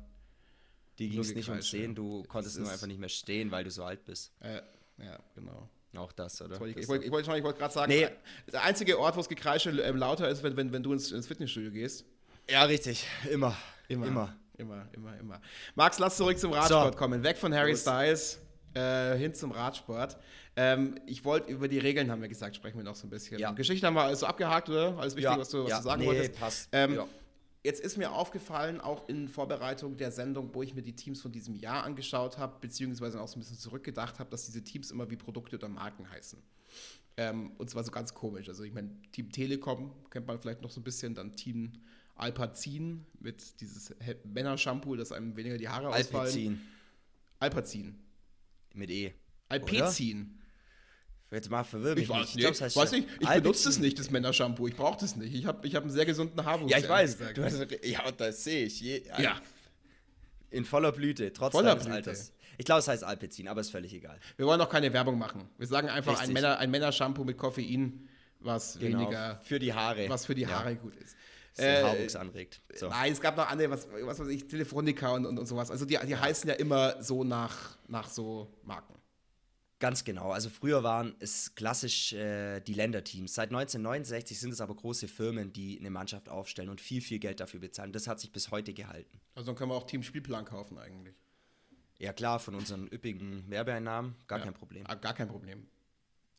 [0.99, 3.71] Die ging es nicht ums Sehen, du konntest nur einfach nicht mehr stehen, weil du
[3.71, 4.31] so alt bist.
[4.41, 4.61] Äh,
[4.99, 5.67] ja, genau.
[5.95, 6.59] Auch das, oder?
[6.59, 8.07] Wollte ich, ich wollte wollt, wollt gerade sagen, nee.
[8.51, 11.25] der einzige Ort, wo es Gekreische äh, lauter ist, wenn, wenn, wenn du ins, ins
[11.25, 12.05] Fitnessstudio gehst.
[12.47, 13.07] Ja, richtig.
[13.31, 13.57] Immer.
[13.87, 14.07] Immer.
[14.07, 14.37] Immer.
[14.63, 15.41] Immer, immer, immer.
[15.75, 16.97] Max, lass zurück zum Radsport so.
[16.97, 17.21] kommen.
[17.21, 17.81] Weg von Harry Los.
[17.81, 18.39] Styles
[18.73, 20.17] äh, hin zum Radsport.
[20.55, 23.39] Ähm, ich wollte über die Regeln, haben wir gesagt, sprechen wir noch so ein bisschen.
[23.39, 23.51] Ja.
[23.51, 24.97] Geschichte haben wir alles so abgehakt, oder?
[24.97, 25.37] Alles wichtig, ja.
[25.37, 25.77] was, du, was ja.
[25.77, 26.39] du sagen nee, wolltest.
[26.39, 26.69] Passt.
[26.71, 27.07] Ähm, ja.
[27.63, 31.31] Jetzt ist mir aufgefallen, auch in Vorbereitung der Sendung, wo ich mir die Teams von
[31.31, 35.09] diesem Jahr angeschaut habe, beziehungsweise auch so ein bisschen zurückgedacht habe, dass diese Teams immer
[35.09, 36.41] wie Produkte oder Marken heißen.
[37.15, 38.49] Ähm, und zwar so ganz komisch.
[38.49, 41.73] Also ich meine, Team Telekom kennt man vielleicht noch so ein bisschen, dann Team
[42.15, 46.15] Alpazin mit dieses Männer-Shampoo, das einem weniger die Haare Alpazin.
[46.19, 46.61] ausfallen.
[47.39, 47.99] Alpazin.
[48.73, 49.13] Mit E.
[49.49, 50.39] Alpezin.
[51.31, 52.47] Jetzt mal verwirrt ich weiß, nicht.
[52.47, 53.07] Ich, glaub, weiß nicht.
[53.19, 54.67] ich benutze es nicht, das Männershampoo.
[54.67, 55.33] Ich brauche das nicht.
[55.33, 56.71] Ich habe ich hab einen sehr gesunden Haarwuchs.
[56.71, 57.17] Ja, ich weiß.
[57.37, 58.79] Hast, ja, das sehe ich.
[58.79, 59.41] Je, ja.
[60.51, 62.33] In voller Blüte, trotz voller deines Alters.
[62.59, 64.19] Ich glaube, es heißt Alpezin, aber ist völlig egal.
[64.37, 65.49] Wir wollen auch keine Werbung machen.
[65.57, 68.07] Wir sagen einfach ein, Männer, ein Männershampoo mit Koffein,
[68.39, 70.75] was genau, weniger für die Haare, was für die Haare ja.
[70.75, 71.15] gut ist
[71.57, 72.61] äh, Haarwuchs anregt.
[72.75, 72.89] So.
[72.89, 75.71] Nein, es gab noch andere, was, was weiß ich, Telefonica und, und, und sowas.
[75.71, 76.21] Also die, die ja.
[76.21, 78.95] heißen ja immer so nach, nach so Marken.
[79.79, 80.31] Ganz genau.
[80.31, 83.33] Also früher waren es klassisch äh, die Länderteams.
[83.33, 87.41] Seit 1969 sind es aber große Firmen, die eine Mannschaft aufstellen und viel, viel Geld
[87.41, 87.91] dafür bezahlen.
[87.91, 89.19] Das hat sich bis heute gehalten.
[89.35, 91.15] Also dann können wir auch Teamspielplan kaufen eigentlich.
[91.99, 94.45] Ja klar, von unseren üppigen Werbeeinnahmen, gar ja.
[94.45, 94.83] kein Problem.
[94.87, 95.67] Ah, gar kein Problem.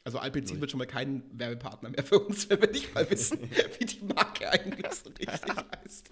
[0.07, 3.39] Also Alpecin wird schon mal kein Werbepartner mehr für uns, wenn wir nicht mal wissen,
[3.79, 5.29] wie die Marke eigentlich so richtig
[5.83, 6.11] heißt.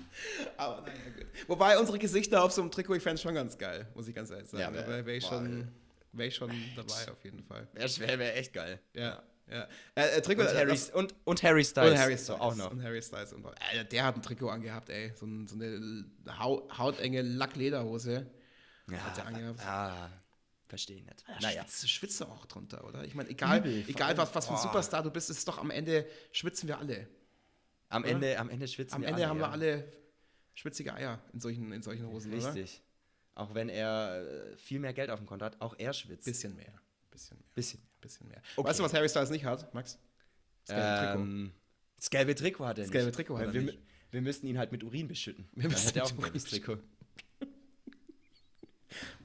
[0.57, 1.27] Aber naja, gut.
[1.47, 4.15] Wobei unsere Gesichter auf so einem Trikot, ich fände es schon ganz geil, muss ich
[4.15, 4.63] ganz ehrlich sagen.
[4.63, 5.69] Ja, wäre wär ich, schon-
[6.13, 7.69] wär ich schon dabei auf jeden Fall.
[7.75, 8.81] Wäre wär echt geil.
[8.95, 9.69] Ja, ja.
[9.95, 11.93] Äh, äh, Trikot, Und äh, Harry, das- und, und Harry Styles.
[11.93, 12.71] und Harry Styles auch noch.
[12.71, 13.35] Und Harry Styles.
[13.35, 13.45] Und,
[13.91, 15.13] der hat ein Trikot angehabt, ey.
[15.17, 16.07] So, ein, so eine
[16.39, 18.27] Hau, hautenge Lacklederhose.
[18.91, 19.61] Ja, Hat er angehabt.
[19.67, 20.09] ah,
[20.73, 21.23] verstehe ich nicht.
[21.29, 21.39] Naja.
[21.43, 21.63] Naja.
[21.65, 23.05] Schwitzt, schwitzt auch drunter, oder?
[23.05, 24.63] Ich meine, egal, Übel, egal was, was für ein Oh.
[24.63, 27.09] Superstar du bist, ist doch am Ende schwitzen wir alle.
[27.91, 28.13] Am Oder?
[28.13, 29.49] Ende, am Ende schwitzen Am wir Ende alle, haben ja.
[29.49, 29.93] wir alle
[30.55, 32.55] schwitzige Eier in solchen, in solchen Hosen, oder?
[32.55, 32.81] Richtig.
[33.35, 36.25] Auch wenn er äh, viel mehr Geld auf dem Konto hat, auch er schwitzt.
[36.25, 36.73] Bisschen mehr.
[37.11, 37.47] Bisschen mehr.
[37.55, 37.83] Bisschen.
[38.01, 38.41] Bisschen mehr.
[38.57, 38.67] Okay.
[38.67, 39.99] Weißt du, was Harry Styles nicht hat, Max?
[40.65, 41.21] Das gelbe Trikot.
[41.21, 41.53] Ähm,
[41.97, 43.79] das gelbe Trikot hat er Das gelbe Trikot hat er wir, nicht.
[44.11, 45.47] Wir müssten ihn halt mit Urin beschütten.
[45.53, 46.79] Wir müssen auch mit ein gelbes Urin Trikot.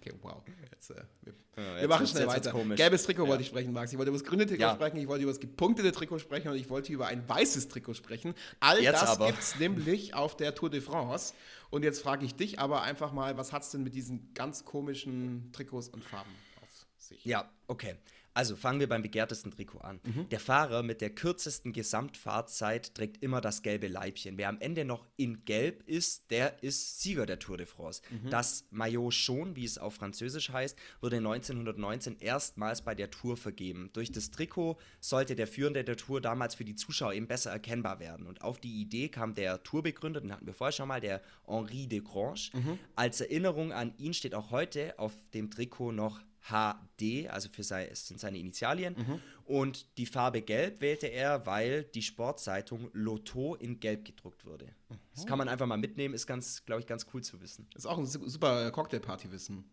[0.10, 0.42] Okay, wow.
[0.72, 2.76] Jetzt, äh, wir, Ja, wir jetzt machen wird's- schnell weiter.
[2.76, 3.30] Gelbes Trikot Ja.
[3.30, 3.92] wollte ich sprechen, Max.
[3.92, 4.74] Ich wollte über das grüne Trikot Ja.
[4.76, 7.94] sprechen, ich wollte über das gepunktete Trikot sprechen und ich wollte über ein weißes Trikot
[7.96, 8.34] sprechen.
[8.60, 11.34] All Jetzt das gibt es nämlich auf der Tour de France.
[11.70, 14.64] Und jetzt frage ich dich aber einfach mal, was hat es denn mit diesen ganz
[14.64, 17.26] komischen Trikots und Farben auf sich?
[17.26, 17.96] Ja, okay.
[18.38, 20.00] Also fangen wir beim begehrtesten Trikot an.
[20.04, 20.30] Mhm.
[20.30, 24.38] Der Fahrer mit der kürzesten Gesamtfahrzeit trägt immer das gelbe Leibchen.
[24.38, 28.04] Wer am Ende noch in Gelb ist, der ist Sieger der Tour de France.
[28.12, 28.30] Mhm.
[28.30, 33.90] Das Maillot schon, wie es auf Französisch heißt, wurde 1919 erstmals bei der Tour vergeben.
[33.94, 38.00] Durch das Trikot sollte der Führende der Tour damals für die Zuschauer eben besser erkennbar
[38.00, 38.28] werden.
[38.28, 41.88] Und auf die Idee kam der Tourbegründer, den hatten wir vorher schon mal, der Henri
[41.88, 42.52] de Grange.
[42.54, 42.78] Mhm.
[42.96, 47.88] Als Erinnerung an ihn steht auch heute auf dem Trikot noch HD, also für sei,
[47.88, 48.96] es sind seine Initialien.
[48.98, 49.22] Mhm.
[49.46, 54.68] Und die Farbe Gelb wählte er, weil die Sportzeitung Lotto in Gelb gedruckt wurde.
[55.16, 57.68] Das kann man einfach mal mitnehmen, ist ganz, glaube ich, ganz cool zu wissen.
[57.74, 59.64] Das ist auch ein su- super Cocktailparty-Wissen.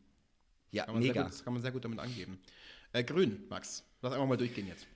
[0.70, 1.22] Ja, mega.
[1.22, 2.38] gut- das kann man sehr gut damit angeben.
[2.92, 3.84] Äh, grün, Max.
[4.02, 4.87] Lass einfach mal durchgehen jetzt.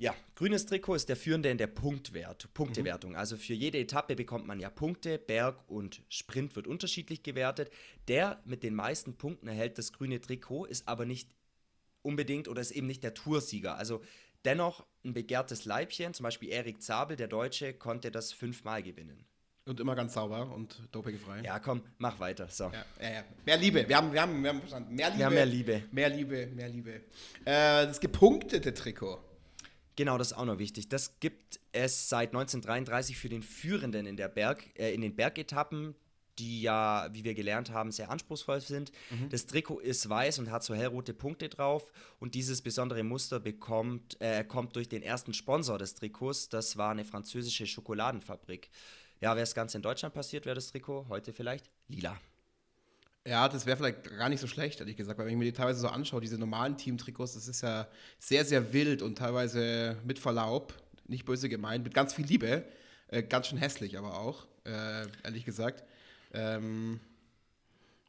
[0.00, 3.16] Ja, grünes Trikot ist der Führende in der Punktwert, Punktewertung.
[3.16, 7.72] Also für jede Etappe bekommt man ja Punkte, Berg und Sprint wird unterschiedlich gewertet.
[8.06, 11.34] Der mit den meisten Punkten erhält das grüne Trikot, ist aber nicht
[12.02, 13.76] unbedingt oder ist eben nicht der Toursieger.
[13.76, 14.00] Also
[14.44, 19.24] dennoch ein begehrtes Leibchen, zum Beispiel Erik Zabel, der Deutsche, konnte das fünfmal gewinnen.
[19.64, 21.42] Und immer ganz sauber und dopingfrei.
[21.42, 22.48] Ja, komm, mach weiter.
[22.48, 22.64] So.
[22.64, 23.24] Ja, ja, ja.
[23.44, 23.86] Mehr Liebe.
[23.86, 24.94] Wir haben, wir haben, wir haben verstanden.
[24.94, 25.24] Mehr Liebe.
[25.24, 25.82] haben mehr Liebe.
[25.90, 26.92] Mehr Liebe, mehr Liebe.
[27.44, 29.27] Äh, das gepunktete Trikot.
[29.98, 30.88] Genau, das ist auch noch wichtig.
[30.88, 35.96] Das gibt es seit 1933 für den Führenden in, der Berg, äh, in den Bergetappen,
[36.38, 38.92] die ja, wie wir gelernt haben, sehr anspruchsvoll sind.
[39.30, 41.90] Das Trikot ist weiß und hat so hellrote Punkte drauf.
[42.20, 46.48] Und dieses besondere Muster bekommt, äh, kommt durch den ersten Sponsor des Trikots.
[46.48, 48.70] Das war eine französische Schokoladenfabrik.
[49.20, 52.16] Ja, wäre das Ganze in Deutschland passiert, wäre das Trikot heute vielleicht lila.
[53.26, 55.52] Ja, das wäre vielleicht gar nicht so schlecht, ehrlich gesagt, weil wenn ich mir die
[55.52, 57.86] teilweise so anschaue, diese normalen Teamtrikots, das ist ja
[58.18, 60.72] sehr, sehr wild und teilweise mit Verlaub,
[61.06, 62.64] nicht böse gemeint, mit ganz viel Liebe,
[63.08, 65.84] äh, ganz schön hässlich aber auch, äh, ehrlich gesagt.
[66.32, 67.00] Ähm,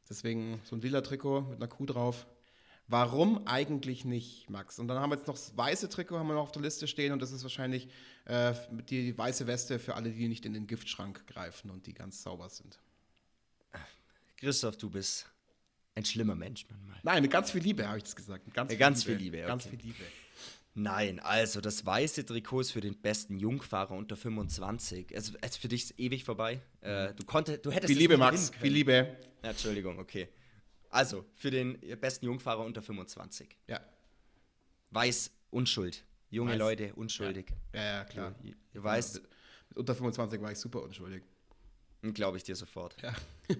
[0.08, 2.26] deswegen so ein lila Trikot mit einer Kuh drauf.
[2.88, 4.78] Warum eigentlich nicht, Max?
[4.78, 6.88] Und dann haben wir jetzt noch das weiße Trikot haben wir noch auf der Liste
[6.88, 7.88] stehen und das ist wahrscheinlich
[8.24, 8.52] äh,
[8.88, 12.48] die weiße Weste für alle, die nicht in den Giftschrank greifen und die ganz sauber
[12.48, 12.78] sind.
[14.40, 15.26] Christoph, du bist
[15.94, 16.98] ein schlimmer Mensch manchmal.
[17.02, 18.46] Nein, mit ganz viel Liebe habe ich das gesagt.
[18.46, 19.76] Mit ganz, Ja, ganz viel Liebe, Ganz okay.
[19.76, 20.04] viel Liebe.
[20.74, 25.14] Nein, also das weiße Trikot ist für den besten Jungfahrer unter 25.
[25.14, 26.60] Also, es für dich ist ewig vorbei.
[26.80, 28.50] Äh, du, konnte, du hättest Viel Liebe, Max.
[28.60, 29.16] Viel Liebe.
[29.42, 30.28] Ja, Entschuldigung, okay.
[30.88, 33.56] Also, für den besten Jungfahrer unter 25.
[33.66, 33.80] Ja.
[34.90, 36.04] Weiß, Unschuld.
[36.30, 36.58] Junge Weiß.
[36.58, 37.52] Leute, unschuldig.
[37.74, 38.34] Ja, ja, klar.
[38.42, 39.20] Du, du weißt,
[39.74, 41.24] unter 25 war ich super unschuldig.
[42.02, 42.96] Glaube ich dir sofort.
[43.02, 43.14] Ja.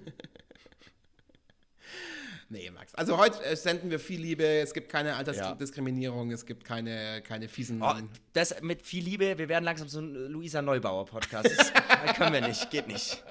[2.48, 2.94] nee, Max.
[2.94, 4.44] Also heute äh, senden wir viel Liebe.
[4.44, 6.30] Es gibt keine Altersdiskriminierung.
[6.30, 7.82] Es gibt keine, keine fiesen.
[7.82, 7.94] Oh,
[8.32, 11.72] das mit viel Liebe, wir werden langsam so ein Luisa Neubauer-Podcast.
[12.16, 13.22] Können wir nicht, geht nicht.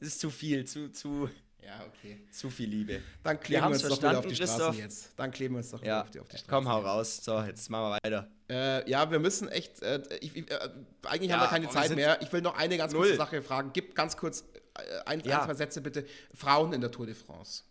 [0.00, 1.30] Das ist zu viel, zu, zu,
[1.66, 2.20] ja, okay.
[2.30, 3.02] zu viel Liebe.
[3.22, 4.76] Dann Wir kleben wir, haben's uns doch wieder auf die Christoph.
[4.78, 5.10] jetzt.
[5.16, 6.48] Dann kleben wir uns doch wieder Ja, auf die, auf die Straßen.
[6.50, 7.22] komm, hau raus.
[7.24, 8.28] So, jetzt machen wir weiter.
[8.48, 9.82] Äh, ja, wir müssen echt.
[9.82, 10.58] Äh, ich, ich, äh,
[11.04, 12.22] eigentlich Ja, haben wir keine wir Zeit sind mehr.
[12.22, 13.16] Ich will noch eine ganz kurze null.
[13.18, 13.70] Sache fragen.
[13.72, 14.44] Gib ganz kurz
[14.78, 15.40] äh, ein, Ja.
[15.40, 16.06] ein, zwei Sätze bitte.
[16.32, 17.64] Frauen in der Tour de France.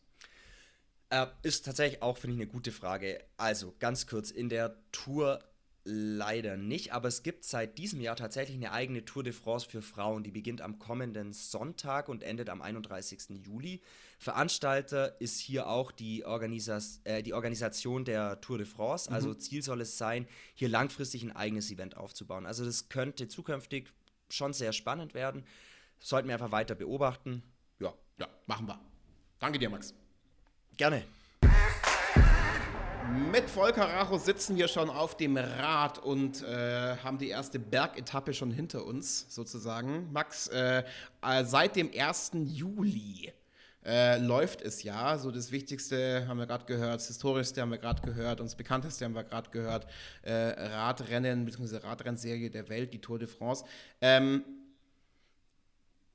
[1.10, 3.24] Äh, ist tatsächlich auch, finde ich, eine gute Frage.
[3.38, 5.40] Also, ganz kurz, in der Tour
[5.86, 9.84] leider nicht, aber es gibt seit diesem Jahr tatsächlich eine eigene Tour de France für
[9.84, 10.24] Frauen.
[10.24, 13.46] Die beginnt am kommenden Sonntag und endet am 31.
[13.46, 13.82] Juli.
[14.18, 19.12] Veranstalter ist hier auch die, Organisa äh, die Organisation der Tour de France.
[19.12, 22.48] Also Ziel soll es sein, hier langfristig ein eigenes Event aufzubauen.
[22.48, 23.94] Also das könnte zukünftig
[24.30, 25.46] schon sehr spannend werden.
[26.00, 27.44] Sollten wir einfach weiter beobachten.
[27.80, 28.80] Ja, Ja, machen wir.
[29.40, 29.94] Danke dir, Max.
[30.78, 31.06] gerne.
[33.14, 38.34] Mit Volker Racho sitzen wir schon auf dem Rad und äh, haben die erste Bergetappe
[38.34, 40.12] schon hinter uns, sozusagen.
[40.12, 40.84] Max, äh,
[41.22, 42.32] äh seit dem 1.
[42.46, 43.34] Juli
[43.86, 45.18] äh, läuft es ja.
[45.18, 48.56] So das Wichtigste haben wir gerade gehört, das Historischste haben wir gerade gehört, und das
[48.56, 49.86] Bekannteste haben wir gerade gehört,
[50.24, 51.78] äh, Radrennen bzw.
[51.78, 53.64] Radrennserie der Welt, die Tour de France.
[54.02, 54.44] Ähm,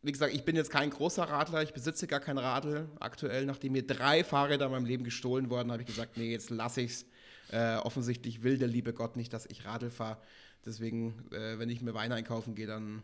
[0.03, 3.45] wie gesagt, ich bin jetzt kein großer Radler, ich besitze gar kein Radl aktuell.
[3.45, 6.83] Nachdem mir drei Fahrräder in meinem Leben gestohlen wurden, habe ich gesagt, nee, jetzt lasse
[6.83, 7.05] ich's.
[7.53, 10.19] Äh, offensichtlich will der liebe Gott nicht, dass ich Radl fahre.
[10.65, 13.03] Deswegen, äh, wenn ich mir Wein einkaufen gehe, dann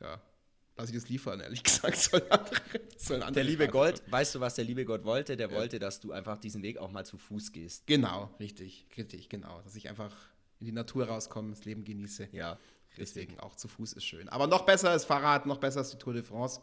[0.00, 0.20] ja,
[0.76, 1.96] lasse ich das liefern, ehrlich gesagt.
[1.96, 2.60] Soll andere,
[2.96, 5.36] soll andere der liebe Gott, weißt du, was der liebe Gott wollte?
[5.36, 5.56] Der ja.
[5.56, 7.86] wollte, dass du einfach diesen Weg auch mal zu Fuß gehst.
[7.86, 9.60] Genau, richtig, richtig, genau.
[9.62, 10.14] Dass ich einfach
[10.60, 12.28] in die Natur rauskomme, das Leben genieße.
[12.32, 12.58] Ja.
[13.00, 14.28] Deswegen auch zu Fuß ist schön.
[14.28, 16.60] Aber noch besser ist Fahrrad, noch besser ist die Tour de France.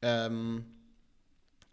[0.00, 0.64] Ähm,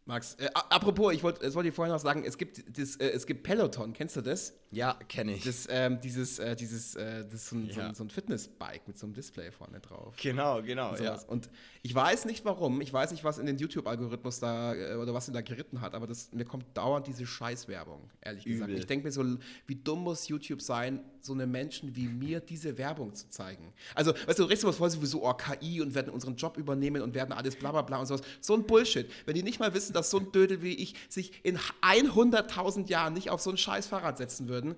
[0.06, 3.26] Max, äh, apropos, ich wollte wollt dir vorhin noch sagen, es gibt, das, äh, es
[3.28, 4.54] gibt Peloton, kennst du das?
[4.71, 5.43] Ja, kenne ich.
[5.43, 7.73] Das, ähm, dieses, äh, dieses, äh, das ist so ein, ja.
[7.73, 10.15] so, ein, so ein Fitnessbike mit so einem Display vorne drauf.
[10.21, 11.19] Genau, genau, und, ja.
[11.27, 11.49] und
[11.84, 15.27] ich weiß nicht warum, ich weiß nicht, was in den YouTube-Algorithmus da, äh, oder was
[15.30, 18.60] ihn da geritten hat, aber das, mir kommt dauernd diese Scheißwerbung, ehrlich Übel.
[18.60, 18.80] gesagt.
[18.80, 19.23] Ich denke mir so,
[19.67, 23.73] wie dumm muss YouTube sein, so eine Menschen wie mir diese Werbung zu zeigen.
[23.95, 27.01] Also, weißt du, du redest was voll sowieso, oh, KI und werden unseren Job übernehmen
[27.01, 28.21] und werden alles bla bla bla und sowas.
[28.41, 29.10] So ein Bullshit.
[29.25, 33.13] Wenn die nicht mal wissen, dass so ein Dödel wie ich sich in 100.000 Jahren
[33.13, 34.76] nicht auf so ein scheiß Fahrrad setzen würden,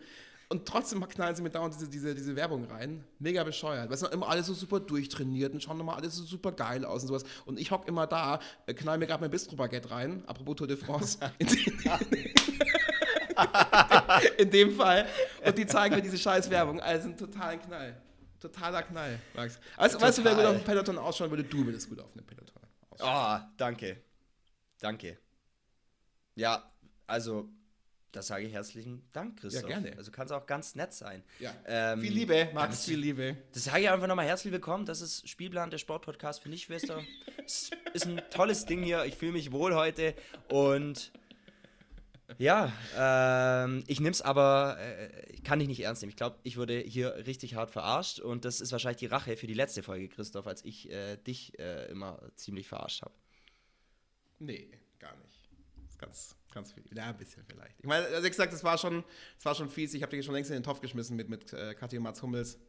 [0.51, 3.03] und trotzdem knallen sie mir dauernd diese, diese, diese Werbung rein.
[3.19, 3.87] Mega bescheuert.
[3.87, 6.85] Weil es sind immer alles so super durchtrainiert und schauen immer alles so super geil
[6.85, 7.23] aus und sowas.
[7.45, 10.75] Und ich hock immer da, äh, knall mir gerade mein Bistro-Baguette rein, apropos Tour de
[10.75, 11.19] France.
[11.37, 11.47] in,
[14.39, 15.05] in dem Fall.
[15.45, 16.79] Und die zeigen mir diese scheiß Werbung.
[16.79, 18.01] Also ein totaler Knall.
[18.39, 19.59] Totaler Knall, Max.
[19.77, 21.43] Also, weißt du, wer gut auf dem Peloton ausschauen würde?
[21.43, 22.55] Du würdest gut auf einem Peloton
[22.89, 23.43] ausschauen.
[23.43, 24.01] Oh, danke.
[24.79, 25.19] Danke.
[26.33, 26.71] Ja,
[27.05, 27.51] also
[28.11, 29.69] da sage ich herzlichen Dank, Christoph.
[29.69, 29.97] Ja, gerne.
[29.97, 31.23] Also kann es auch ganz nett sein.
[31.39, 31.53] Ja.
[31.65, 33.37] Ähm, viel Liebe, Max, viel Liebe.
[33.53, 34.85] Das sage ich einfach nochmal herzlich willkommen.
[34.85, 37.03] Das ist Spielplan, der Sportpodcast für Nichtschwester.
[37.45, 39.05] es ist ein tolles Ding hier.
[39.05, 40.15] Ich fühle mich wohl heute
[40.49, 41.11] und
[42.37, 46.11] ja, ähm, ich nehme es aber, äh, kann ich nicht ernst nehmen.
[46.11, 49.47] Ich glaube, ich wurde hier richtig hart verarscht und das ist wahrscheinlich die Rache für
[49.47, 53.13] die letzte Folge, Christoph, als ich äh, dich äh, immer ziemlich verarscht habe.
[54.37, 54.69] Nee,
[54.99, 55.49] gar nicht.
[55.97, 56.83] Ganz, ganz viel.
[56.93, 57.79] Ja, ein bisschen vielleicht.
[57.79, 59.03] Ich meine, also ich gesagt, das war schon,
[59.35, 59.93] das war schon fies.
[59.93, 62.59] Ich habe dich schon längst in den Topf geschmissen mit, mit äh, Katja Mats Hummels.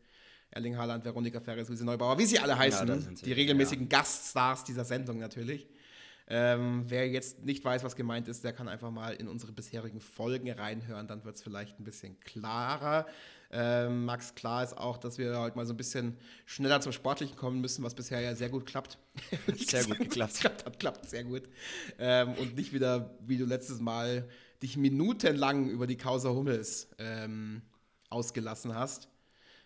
[0.53, 2.89] Erling Haaland, Veronika Ferres, Luise Neubauer, wie sie alle heißen.
[2.89, 3.99] Ja, sie, die regelmäßigen ja.
[3.99, 5.69] Gaststars dieser Sendung natürlich.
[6.27, 10.01] Ähm, wer jetzt nicht weiß, was gemeint ist, der kann einfach mal in unsere bisherigen
[10.01, 13.07] Folgen reinhören, dann wird es vielleicht ein bisschen klarer.
[13.53, 17.37] Ähm, Max, klar ist auch, dass wir heute mal so ein bisschen schneller zum Sportlichen
[17.37, 18.99] kommen müssen, was bisher ja sehr gut klappt.
[19.57, 20.35] Sehr gut geklappt.
[20.41, 21.43] klappt, hat, klappt sehr gut.
[21.99, 24.29] Ähm, und nicht wieder, wie du letztes Mal
[24.63, 27.63] dich minutenlang über die Causa Hummels ähm,
[28.09, 29.09] ausgelassen hast.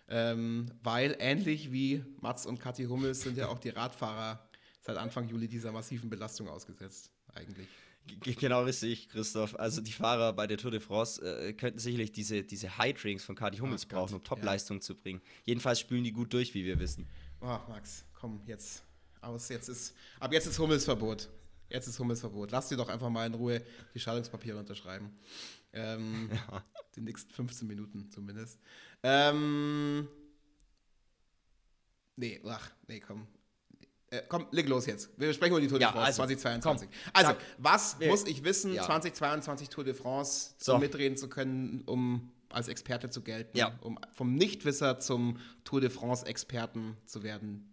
[0.09, 4.49] Ähm, weil ähnlich wie Mats und Kathi Hummels sind ja auch die Radfahrer
[4.81, 7.69] seit Anfang Juli dieser massiven Belastung ausgesetzt, eigentlich.
[8.07, 9.59] Genau richtig, Christoph.
[9.59, 13.25] Also die Fahrer bei der Tour de France äh, könnten sicherlich diese, diese High Drinks
[13.25, 14.81] von Cardi Hummels oh brauchen, um Topleistung ja.
[14.83, 15.23] zu bringen.
[15.45, 17.07] Jedenfalls spülen die gut durch, wie wir wissen.
[17.41, 18.83] Oh, Max, komm, jetzt
[19.23, 19.49] aus.
[19.49, 21.29] Jetzt ist, ab jetzt ist Hummelsverbot.
[21.71, 22.51] Jetzt ist Hummelsverbot.
[22.51, 23.63] Lass dir doch einfach mal in Ruhe
[23.95, 25.11] die Scheidungspapiere unterschreiben.
[25.73, 26.65] Ähm, ja.
[26.97, 28.61] Die nächsten 15 Minuten zumindest.
[29.03, 30.09] Ähm,
[32.17, 33.27] nee, ach, nee, komm.
[34.15, 35.11] Äh, komm, leg los jetzt.
[35.17, 36.89] Wir sprechen über die Tour de France also, 2022.
[36.89, 38.85] Komm, also, sag, was wir, muss ich wissen, ja.
[38.85, 40.75] 2022 Tour de France, so.
[40.75, 43.77] um mitreden zu können, um als Experte zu gelten, ja.
[43.81, 47.69] um vom Nichtwisser zum Tour de France-Experten zu werden?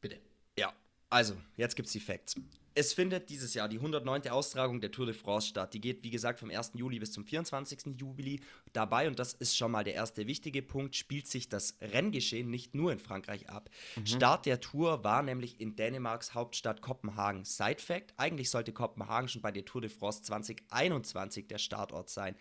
[0.00, 0.20] Bitte.
[0.56, 0.72] Ja,
[1.10, 2.36] also, jetzt gibt's die Facts.
[2.74, 4.28] Es findet dieses Jahr die 109.
[4.28, 5.74] Austragung der Tour de France statt.
[5.74, 6.72] Die geht, wie gesagt, vom 1.
[6.74, 7.98] Juli bis zum 24.
[7.98, 8.40] Juli.
[8.72, 12.74] Dabei, und das ist schon mal der erste wichtige Punkt, spielt sich das Renngeschehen nicht
[12.74, 13.68] nur in Frankreich ab.
[13.96, 14.06] Mhm.
[14.06, 17.44] Start der Tour war nämlich in Dänemarks Hauptstadt Kopenhagen.
[17.44, 22.36] Side Fact: Eigentlich sollte Kopenhagen schon bei der Tour de France 2021 der Startort sein.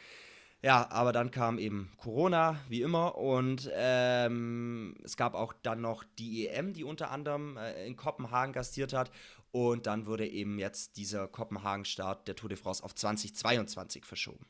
[0.63, 6.03] Ja, aber dann kam eben Corona, wie immer, und ähm, es gab auch dann noch
[6.19, 9.11] die EM, die unter anderem äh, in Kopenhagen gastiert hat.
[9.51, 14.45] Und dann wurde eben jetzt dieser Kopenhagen-Start der Tour de France auf 2022 verschoben.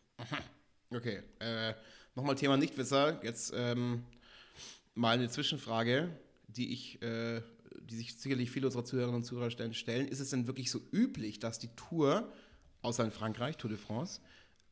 [0.94, 1.74] Okay, äh,
[2.16, 3.24] nochmal Thema Nichtwisser.
[3.24, 4.04] Jetzt ähm,
[4.94, 6.10] mal eine Zwischenfrage,
[6.48, 7.42] die ich, äh,
[7.80, 10.08] die sich sicherlich viele unserer Zuhörerinnen und Zuhörer stellen.
[10.10, 12.30] Ist es denn wirklich so üblich, dass die Tour,
[12.82, 14.20] außer in Frankreich, Tour de France,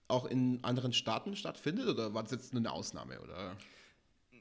[0.10, 1.88] auch in anderen Staaten stattfindet?
[1.88, 3.20] Oder war das jetzt nur eine Ausnahme?
[3.22, 3.56] Oder?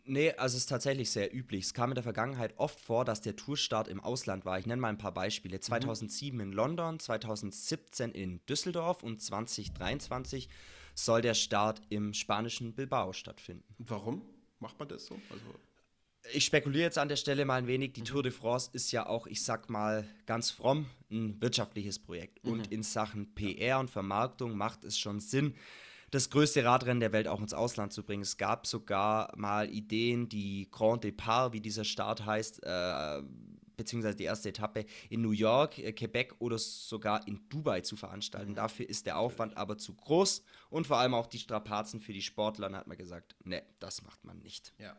[0.05, 1.67] Nee, also es ist tatsächlich sehr üblich.
[1.67, 4.59] Es kam in der Vergangenheit oft vor, dass der Tourstart im Ausland war.
[4.59, 5.61] Ich nenne mal ein paar Beispiele.
[5.61, 6.41] 2007 mhm.
[6.41, 10.49] in London, 2017 in Düsseldorf und 2023
[10.95, 13.75] soll der Start im spanischen Bilbao stattfinden.
[13.79, 14.23] Warum
[14.61, 15.15] macht man das so?
[15.31, 15.45] Also
[16.33, 17.93] ich spekuliere jetzt an der Stelle mal ein wenig.
[17.93, 22.45] Die Tour de France ist ja auch, ich sag mal ganz fromm, ein wirtschaftliches Projekt.
[22.45, 22.53] Mhm.
[22.53, 25.55] Und in Sachen PR und Vermarktung macht es schon Sinn,
[26.11, 28.23] das größte Radrennen der Welt auch ins Ausland zu bringen.
[28.23, 33.23] Es gab sogar mal Ideen, die Grand Depart, wie dieser Start heißt, äh,
[33.77, 38.53] beziehungsweise die erste Etappe in New York, äh, Quebec oder sogar in Dubai zu veranstalten.
[38.53, 38.57] Mhm.
[38.57, 42.23] Dafür ist der Aufwand aber zu groß und vor allem auch die Strapazen für die
[42.23, 42.73] Sportler.
[42.73, 44.73] Hat man gesagt, ne, das macht man nicht.
[44.79, 44.97] Ja.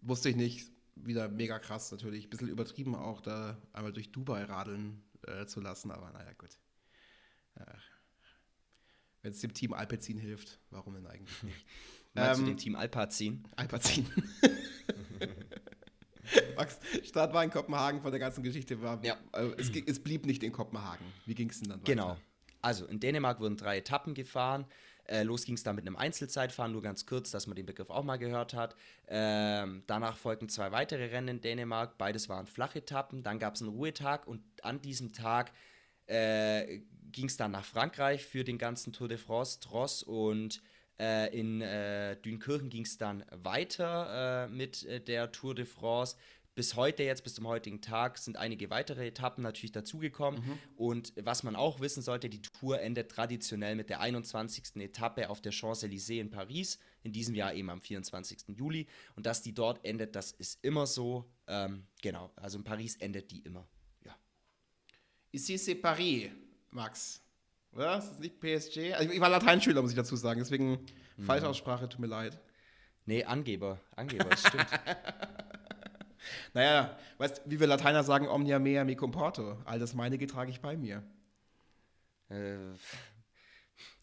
[0.00, 0.70] Wusste ich nicht.
[0.96, 2.24] Wieder mega krass natürlich.
[2.24, 6.58] Ein bisschen übertrieben auch, da einmal durch Dubai radeln äh, zu lassen, aber naja, gut.
[7.56, 7.64] Äh,
[9.22, 11.66] wenn es dem Team Alpecin hilft, warum denn eigentlich nicht?
[12.14, 13.44] Meinst ähm, du dem Team Alpazin?
[13.56, 14.06] Alpazin.
[16.56, 18.80] Max, Start war in Kopenhagen von der ganzen Geschichte.
[18.80, 19.16] War, ja.
[19.32, 21.06] Äh, es, es, blieb nicht in Kopenhagen.
[21.26, 21.92] Wie ging es denn dann weiter?
[21.92, 22.16] Genau.
[22.62, 24.66] Also in Dänemark wurden drei Etappen gefahren.
[25.08, 27.90] Äh, los ging es dann mit einem Einzelzeitfahren, nur ganz kurz, dass man den Begriff
[27.90, 28.76] auch mal gehört hat.
[29.08, 31.98] Ähm, danach folgten zwei weitere Rennen in Dänemark.
[31.98, 33.22] Beides waren Flachetappen.
[33.22, 35.52] Dann gab es einen Ruhetag und an diesem Tag
[36.06, 36.80] äh,
[37.12, 40.60] ging es dann nach Frankreich für den ganzen Tour de France, Tross und
[40.98, 46.16] äh, in äh, Dünkirchen ging es dann weiter äh, mit äh, der Tour de France.
[46.56, 50.40] Bis heute, jetzt bis zum heutigen Tag, sind einige weitere Etappen natürlich dazugekommen.
[50.40, 50.58] Mhm.
[50.76, 54.76] Und was man auch wissen sollte, die Tour endet traditionell mit der 21.
[54.76, 56.78] Etappe auf der Champs-Élysées in Paris.
[57.02, 58.56] In diesem Jahr eben am 24.
[58.56, 58.86] Juli.
[59.16, 61.30] Und dass die dort endet, das ist immer so.
[61.46, 63.68] Ähm, genau, also in Paris endet die immer.
[64.02, 64.16] Ja.
[65.32, 66.30] Ici c'est Paris.
[66.70, 67.20] Max.
[67.72, 67.98] Oder?
[67.98, 68.94] Ist das nicht PSG?
[68.94, 70.86] Also ich war Lateinschüler, muss ich dazu sagen, deswegen
[71.18, 71.22] mhm.
[71.22, 72.40] Falschaussprache, tut mir leid.
[73.04, 73.78] Nee, Angeber.
[73.94, 74.66] Angeber, das stimmt.
[76.54, 79.58] naja, weißt wie wir Lateiner sagen, omnia mea me comporto.
[79.64, 81.02] All das meinige trage ich bei mir.
[82.30, 82.56] Äh.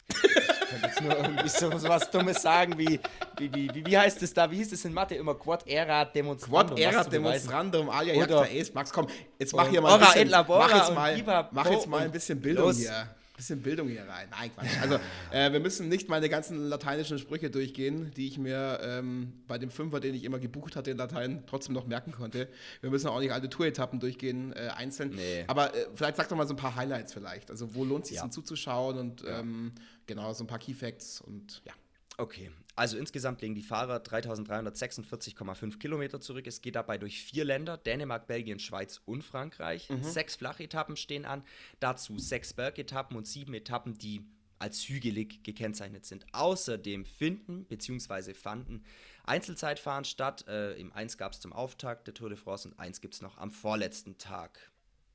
[0.06, 3.00] Ich könnte jetzt nur irgendwie so, so was Dummes sagen wie,
[3.38, 6.76] wie, wie, wie, heißt es da, wie hieß es in Mathe immer, Quod erat demonstrandum.
[6.76, 8.74] Quod erat demonstrandum, alia jacta est.
[8.74, 9.06] Max, komm,
[9.38, 12.72] jetzt mach hier mal ein bisschen, mach jetzt mal, mach jetzt mal ein bisschen Bildung
[12.72, 14.28] hier bisschen Bildung hier rein.
[14.30, 14.80] Nein, Quatsch.
[14.80, 14.98] Also,
[15.32, 19.70] äh, wir müssen nicht meine ganzen lateinischen Sprüche durchgehen, die ich mir ähm, bei dem
[19.70, 22.48] Fünfer, den ich immer gebucht hatte in Latein, trotzdem noch merken konnte.
[22.80, 25.10] Wir müssen auch nicht alle Tour-Etappen durchgehen, äh, einzeln.
[25.10, 25.44] Nee.
[25.48, 27.50] Aber äh, vielleicht sag doch mal so ein paar Highlights vielleicht.
[27.50, 28.22] Also, wo lohnt es sich ja.
[28.22, 29.72] denn zuzuschauen und ähm,
[30.06, 31.72] genau, so ein paar Key Facts und ja.
[32.16, 36.46] Okay, also insgesamt legen die Fahrer 3346,5 Kilometer zurück.
[36.46, 39.90] Es geht dabei durch vier Länder: Dänemark, Belgien, Schweiz und Frankreich.
[39.90, 40.02] Mhm.
[40.02, 41.44] Sechs Flachetappen stehen an,
[41.80, 44.24] dazu sechs Bergetappen und sieben Etappen, die
[44.58, 46.26] als hügelig gekennzeichnet sind.
[46.32, 48.34] Außerdem finden bzw.
[48.34, 48.84] fanden
[49.24, 50.46] Einzelzeitfahren statt.
[50.46, 53.22] Äh, Im eins gab es zum Auftakt der Tour de France und eins gibt es
[53.22, 54.70] noch am vorletzten Tag.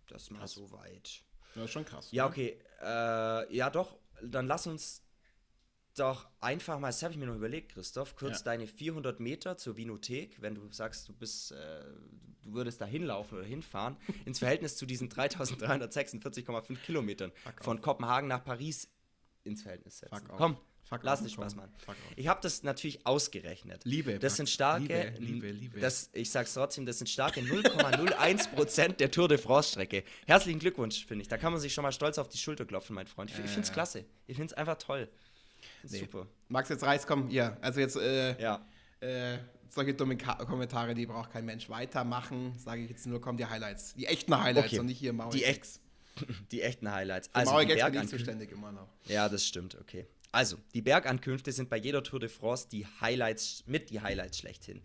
[0.08, 1.24] Das mal so weit.
[1.56, 2.10] Ja, schon krass.
[2.12, 2.60] Ja, okay.
[2.82, 3.97] Äh, ja, doch.
[4.22, 5.02] Dann lass uns
[6.00, 8.45] doch einfach mal, das habe ich mir noch überlegt, Christoph, kurz ja.
[8.45, 11.84] deine 400 Meter zur Vinothek, wenn du sagst, du bist, äh,
[12.43, 17.32] du würdest da hinlaufen oder hinfahren, ins Verhältnis zu diesen 3346,5 Kilometern
[17.62, 18.89] von Kopenhagen nach Paris
[19.43, 20.28] ins Verhältnis setzen.
[20.38, 20.58] Komm,
[20.89, 21.72] Fuck lass dich Spaß machen.
[22.16, 23.82] Ich habe das natürlich ausgerechnet.
[23.86, 24.18] Liebe.
[24.18, 25.80] Das sind starke, Liebe, Liebe, Liebe.
[25.80, 30.04] Das, ich sag's trotzdem, das sind starke 0,01% der Tour de France Strecke.
[30.26, 31.28] Herzlichen Glückwunsch, finde ich.
[31.28, 33.30] Da kann man sich schon mal stolz auf die Schulter klopfen, mein Freund.
[33.30, 34.04] Ich, ich finde es klasse.
[34.26, 35.08] Ich finde es einfach toll.
[35.84, 35.99] Nee.
[35.99, 36.28] Super.
[36.47, 37.57] Max, jetzt reicht, komm, ja.
[37.62, 38.66] Also jetzt, äh, ja.
[38.99, 39.38] Äh,
[39.70, 42.53] solche dummen Ka Kommentare, die braucht kein Mensch weitermachen.
[42.57, 43.93] Sage ich jetzt nur, kommen die Highlights.
[43.93, 44.80] Die echten Highlights okay.
[44.80, 45.32] und nicht hier Maui.
[45.32, 45.80] Die, echt,
[46.51, 47.30] die echten Highlights.
[47.34, 48.89] Also die bin ich zuständig immer noch.
[49.05, 50.07] Ja, das stimmt, okay.
[50.32, 54.82] Also, die Bergankünfte sind bei jeder Tour de France die Highlights, mit die Highlights schlechthin.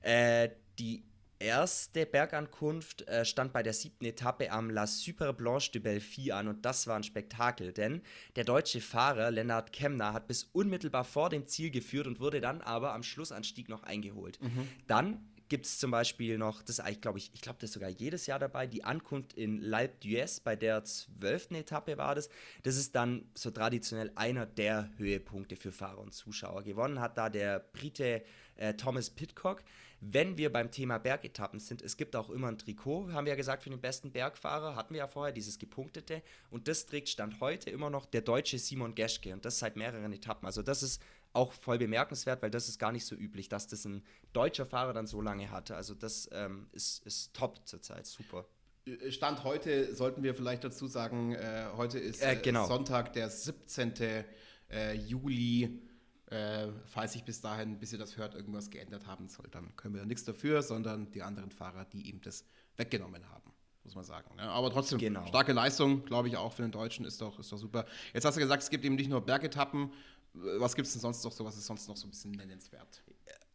[0.00, 1.02] Äh, die
[1.38, 6.48] erste Bergankunft äh, stand bei der siebten Etappe am La Super Blanche de Belleville an
[6.48, 8.02] und das war ein Spektakel, denn
[8.36, 12.60] der deutsche Fahrer Lennart Kemner hat bis unmittelbar vor dem Ziel geführt und wurde dann
[12.60, 14.38] aber am Schlussanstieg noch eingeholt.
[14.42, 14.68] Mhm.
[14.86, 17.88] Dann gibt es zum Beispiel noch, das ist glaube ich, ich glaube, das ist sogar
[17.88, 22.28] jedes Jahr dabei, die Ankunft in L'Alpe d'Huez, bei der zwölften Etappe war das.
[22.62, 26.64] Das ist dann so traditionell einer der Höhepunkte für Fahrer und Zuschauer.
[26.64, 28.22] Gewonnen hat da der Brite
[28.56, 29.62] äh, Thomas Pitcock.
[30.00, 33.36] Wenn wir beim Thema Bergetappen sind, es gibt auch immer ein Trikot, haben wir ja
[33.36, 36.22] gesagt, für den besten Bergfahrer, hatten wir ja vorher, dieses gepunktete.
[36.50, 40.12] Und das trägt Stand heute immer noch der deutsche Simon Geschke und das seit mehreren
[40.12, 40.46] Etappen.
[40.46, 43.84] Also das ist auch voll bemerkenswert, weil das ist gar nicht so üblich, dass das
[43.84, 45.76] ein deutscher Fahrer dann so lange hatte.
[45.76, 48.46] Also das ähm, ist, ist top zurzeit, super.
[49.10, 52.66] Stand heute sollten wir vielleicht dazu sagen, äh, heute ist äh, genau.
[52.66, 53.94] Sonntag, der 17.
[54.68, 55.80] Äh, Juli
[56.26, 59.94] äh, falls sich bis dahin, bis ihr das hört, irgendwas geändert haben soll, dann können
[59.94, 62.44] wir da nichts dafür, sondern die anderen Fahrer, die ihm das
[62.76, 63.52] weggenommen haben.
[63.84, 64.28] muss man sagen.
[64.36, 65.24] Ja, aber trotzdem, Genau.
[65.26, 67.86] starke Leistung, glaube ich, auch für den Deutschen, ist doch, ist doch super.
[68.12, 69.92] Jetzt hast du gesagt, es gibt eben nicht nur Bergetappen.
[70.34, 71.44] Was gibt es denn sonst noch so?
[71.44, 73.02] Was ist sonst noch so ein bisschen nennenswert?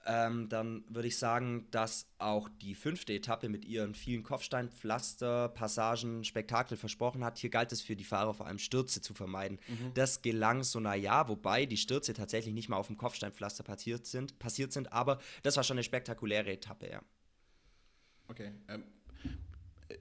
[0.05, 6.23] Ähm, dann würde ich sagen, dass auch die fünfte Etappe mit ihren vielen Kopfsteinpflaster, Passagen,
[6.23, 7.37] Spektakel versprochen hat.
[7.37, 9.59] Hier galt es für die Fahrer vor allem Stürze zu vermeiden.
[9.93, 14.39] Das gelang so naja, wobei die Stürze tatsächlich nicht mal auf dem Kopfsteinpflaster passiert sind,
[14.39, 17.01] passiert sind, aber das war schon eine spektakuläre Etappe, ja.
[18.27, 18.51] Okay.
[18.69, 18.83] Ähm,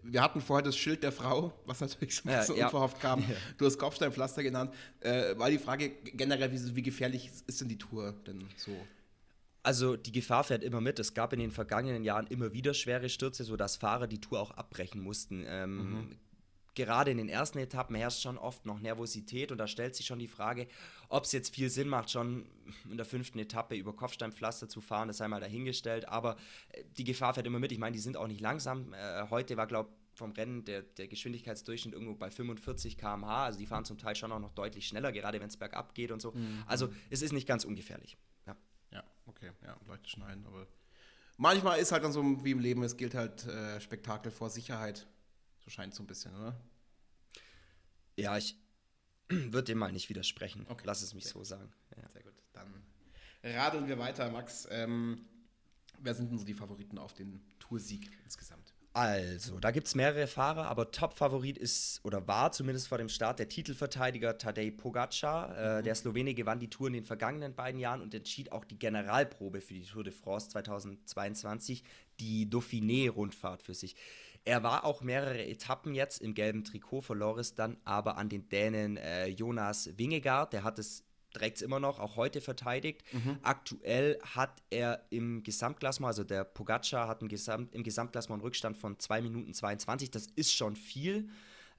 [0.02, 2.66] wir hatten vorher das Schild der Frau, was natürlich so ein Ja, bisschen ja.
[2.66, 3.24] unverhofft kam.
[3.58, 4.72] Du hast Kopfsteinpflaster genannt.
[5.00, 8.72] Äh, war die Frage generell, wie, wie gefährlich ist denn die Tour denn so?
[9.62, 10.98] Also die Gefahr fährt immer mit.
[10.98, 14.52] Es gab in den vergangenen Jahren immer wieder schwere Stürze, sodass Fahrer die Tour auch
[14.52, 15.44] abbrechen mussten.
[15.46, 16.16] Ähm,
[16.74, 20.20] Gerade in den ersten Etappen herrscht schon oft noch Nervosität und da stellt sich schon
[20.20, 20.68] die Frage,
[21.08, 22.46] ob es jetzt viel Sinn macht, schon
[22.88, 26.08] in der fünften Etappe über Kopfsteinpflaster zu fahren, das sei mal dahingestellt.
[26.08, 26.36] Aber
[26.68, 27.72] äh, die Gefahr fährt immer mit.
[27.72, 28.94] Ich meine, die sind auch nicht langsam.
[28.94, 33.44] Äh, heute war, glaube ich, vom Rennen der, der Geschwindigkeitsdurchschnitt irgendwo bei 45 km/h.
[33.44, 36.12] Also die fahren zum Teil schon auch noch deutlich schneller, gerade wenn es bergab geht
[36.12, 36.34] und so.
[36.66, 38.16] Also es ist nicht ganz ungefährlich.
[39.26, 40.66] Okay, ja, leuchtet schon ein, aber
[41.36, 45.06] manchmal ist halt dann so wie im Leben, es gilt halt äh, Spektakel vor Sicherheit.
[45.60, 46.58] So scheint es so ein bisschen, oder?
[48.16, 48.56] Ja, ich
[49.28, 50.66] würde dem mal nicht widersprechen.
[50.68, 50.82] Okay.
[50.84, 51.32] Lass es mich Okay.
[51.34, 51.72] so sagen.
[51.96, 52.08] Ja.
[52.12, 52.34] Sehr gut.
[52.52, 52.82] Dann
[53.42, 54.66] radeln wir weiter, Max.
[54.70, 55.24] Ähm,
[55.98, 58.59] wer sind denn so die Favoriten auf den Toursieg insgesamt?
[58.92, 63.38] Also, da gibt es mehrere Fahrer, aber Top-Favorit ist oder war zumindest vor dem Start
[63.38, 65.78] der Titelverteidiger Tadej Pogacar.
[65.78, 68.80] Äh, der Slowene gewann die Tour in den vergangenen beiden Jahren und entschied auch die
[68.80, 71.84] Generalprobe für die Tour de France 2022,
[72.18, 73.94] die Dauphiné-Rundfahrt für sich.
[74.44, 78.48] Er war auch mehrere Etappen jetzt im gelben Trikot, verlor es dann aber an den
[78.48, 80.52] Dänen äh, Jonas Wingegaard.
[80.52, 83.02] Der hat es trägt es immer noch, auch heute verteidigt.
[83.42, 88.76] Aktuell hat er im Gesamtklassement, also der Pogacar hat im, Gesamt, im Gesamtklassement einen Rückstand
[88.76, 90.10] von 2 Minuten 22.
[90.10, 91.28] Das ist schon viel.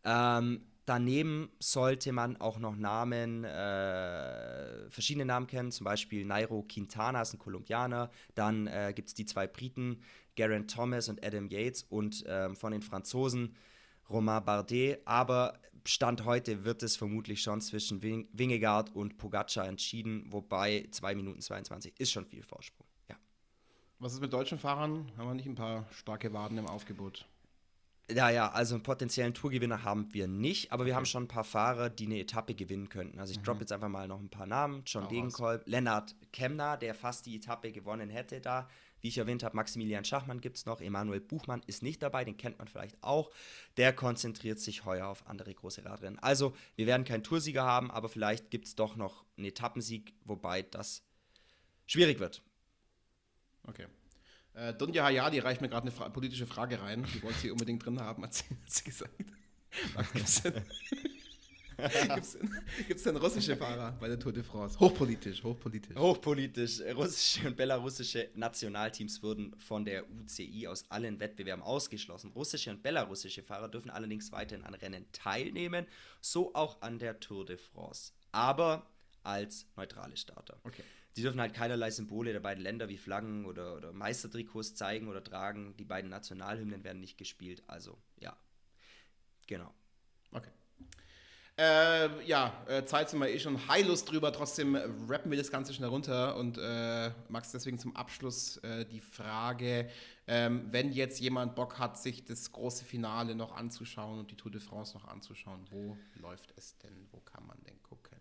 [0.04, 7.22] Ähm, daneben sollte man auch noch Namen, äh, verschiedene Namen kennen, zum Beispiel Nairo Quintana
[7.22, 10.02] ist ein Kolumbianer, dann äh, gibt es die zwei Briten,
[10.36, 13.56] Geraint Thomas und Adam Yates und ähm, von den Franzosen
[14.12, 20.26] Romain Bardet, aber Stand heute wird es vermutlich schon zwischen Wing Wingegaard und Pogacar entschieden,
[20.30, 22.86] wobei 2 Minuten 22 ist schon viel Vorsprung.
[23.09, 23.16] Ja.
[23.99, 25.12] Was ist mit deutschen Fahrern?
[25.18, 27.26] Haben wir nicht ein paar starke Waden im Aufgebot?
[28.09, 31.43] Ja, ja, also einen potenziellen Tourgewinner haben wir nicht, aber wir haben schon ein paar
[31.43, 33.20] Fahrer, die eine Etappe gewinnen könnten.
[33.20, 34.84] Also ich droppe jetzt einfach mal noch ein paar Namen.
[34.86, 35.07] John.
[35.07, 38.68] Degenkolb, Lennart Kemner, der fast die Etappe gewonnen hätte da.
[39.02, 42.38] Wie ich erwähnt habe, Maximilian Schachmann gibt es noch, Emanuel Buchmann ist nicht dabei, den
[42.38, 43.32] kennt man vielleicht auch.
[43.78, 46.20] Der konzentriert sich heuer auf andere große Radrennen.
[46.20, 50.62] Also, wir werden keinen Toursieger haben, aber vielleicht gibt es doch noch einen Etappensieg, wobei
[50.62, 51.04] das
[51.88, 52.41] schwierig wird.
[53.68, 53.88] Okay.
[54.54, 57.06] Äh, Dunja Hayadi reicht mir gerade eine fra politische Frage rein.
[57.14, 59.14] Die wollte sie unbedingt drin haben, hat sie, hat sie gesagt.
[62.88, 64.79] Gibt es denn, russische Fahrer bei der Tour de France?
[64.79, 65.95] Hochpolitisch, hochpolitisch.
[65.95, 66.82] Hochpolitisch.
[66.95, 72.32] Russische und belarussische Nationalteams wurden von der UCI aus allen Wettbewerben ausgeschlossen.
[72.32, 75.86] Russische und belarussische Fahrer dürfen allerdings weiterhin an Rennen teilnehmen,
[76.19, 78.13] so auch an der Tour de France.
[78.32, 78.88] Aber
[79.23, 80.59] als neutrale Starter.
[80.63, 80.84] Okay.
[81.15, 85.23] Die dürfen halt keinerlei Symbole der beiden Länder wie Flaggen oder, oder Meistertrikots zeigen oder
[85.23, 85.75] tragen.
[85.77, 87.63] Die beiden Nationalhymnen werden nicht gespielt.
[87.67, 88.38] Also, ja.
[89.47, 89.73] Genau.
[90.32, 90.51] Okay.
[91.58, 94.32] Äh, ja, äh, Zeit sind wir eh schon heillos drüber.
[94.32, 94.76] Trotzdem
[95.08, 96.36] rappen wir das Ganze schnell runter.
[96.38, 99.89] Und äh, Max, deswegen zum Abschluss äh, die Frage,
[100.28, 104.52] ähm, wenn jetzt jemand Bock hat, sich das große Finale noch anzuschauen und die Tour
[104.52, 107.08] de France noch anzuschauen, wo läuft es denn?
[107.12, 108.18] Wo kann man denn gucken?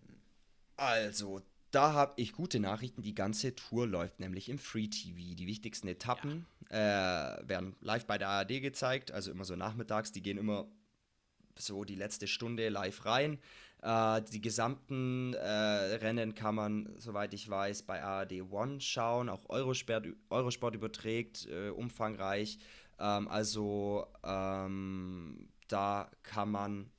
[0.77, 3.03] Also, da habe ich gute Nachrichten.
[3.03, 5.37] Die ganze Tour läuft nämlich im Free TV.
[5.37, 10.11] Die wichtigsten Etappen äh, werden live bei der ARD gezeigt, also immer so nachmittags.
[10.11, 10.67] Die gehen immer
[11.61, 13.39] so die letzte Stunde live rein.
[13.83, 15.41] Äh, die gesamten äh,
[15.97, 19.29] Rennen kann man, soweit ich weiß, bei ARD One schauen.
[19.29, 22.59] Auch Eurosport, Eurosport überträgt, äh, umfangreich.
[22.99, 26.91] Ähm, also ähm, da kann man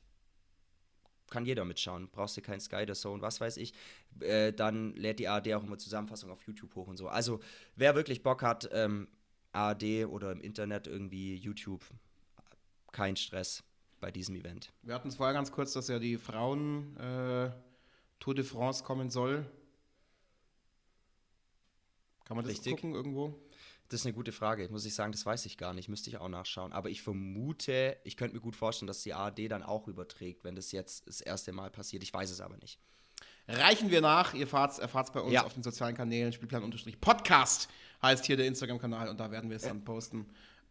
[1.29, 2.09] kann jeder mitschauen.
[2.09, 3.73] Brauchst du kein Sky, The Zone, was weiß ich.
[4.19, 7.07] Äh, dann lädt die ARD auch immer Zusammenfassung auf YouTube hoch und so.
[7.07, 7.39] Also,
[7.77, 9.07] wer wirklich Bock hat, ähm,
[9.53, 11.85] ARD oder im Internet irgendwie YouTube,
[12.91, 13.63] kein Stress
[14.01, 14.73] bei diesem Event.
[14.81, 17.51] Wir hatten es vorher ganz kurz, dass ja die Frauen äh,
[18.19, 19.45] Tour de France kommen soll.
[22.25, 22.73] Kann man das Richtig.
[22.75, 23.33] gucken irgendwo?
[23.89, 26.17] Das ist eine gute Frage, muss ich sagen, das weiß ich gar nicht, müsste ich
[26.17, 26.71] auch nachschauen.
[26.71, 30.55] Aber ich vermute, ich könnte mir gut vorstellen, dass die ARD dann auch überträgt, wenn
[30.55, 32.01] das jetzt das erste Mal passiert.
[32.03, 32.79] Ich weiß es aber nicht.
[33.49, 34.33] Reichen wir nach.
[34.33, 35.43] Ihr erfahrt es bei uns Ja.
[35.43, 36.31] auf den sozialen Kanälen.
[36.31, 37.67] Spielplan-Podcast
[38.01, 40.25] heißt hier der Instagram-Kanal und da werden wir es dann posten.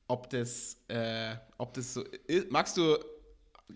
[0.09, 2.51] ob das, äh, ob das so ist.
[2.51, 2.99] Magst du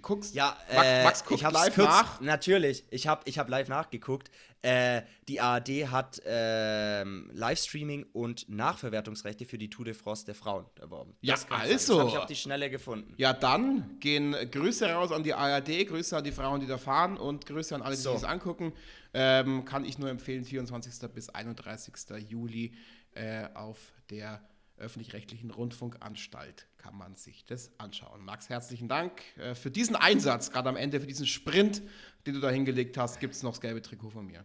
[0.03, 0.34] guckst?
[0.34, 2.20] Ja, Max, äh, Max guckt ich hab's live kurz, nach.
[2.20, 4.30] Natürlich, ich habe ich hab live nachgeguckt.
[4.62, 10.64] Äh, die ARD hat ähm, Livestreaming und Nachverwertungsrechte für die Tour de France der Frauen
[10.80, 11.14] erworben.
[11.20, 11.92] Ja, Das also.
[11.95, 13.12] Das habe ich auf die Schnelle gefunden.
[13.18, 17.18] Ja, dann gehen Grüße raus an die ARD, Grüße an die Frauen, die da fahren
[17.18, 18.12] und Grüße an alle, die So.
[18.12, 18.72] sich das angucken.
[19.12, 21.11] Ähm, kann ich nur empfehlen, 24.
[21.12, 21.95] bis 31.
[22.28, 22.74] Juli
[23.12, 23.78] äh, auf
[24.11, 24.40] der
[24.76, 28.22] öffentlich-rechtlichen Rundfunkanstalt kann man sich das anschauen.
[28.22, 31.80] Max, herzlichen Dank äh, für diesen Einsatz, gerade am Ende, für diesen Sprint,
[32.26, 33.20] den du da hingelegt hast.
[33.20, 34.45] Gibt es noch das gelbe Trikot von mir?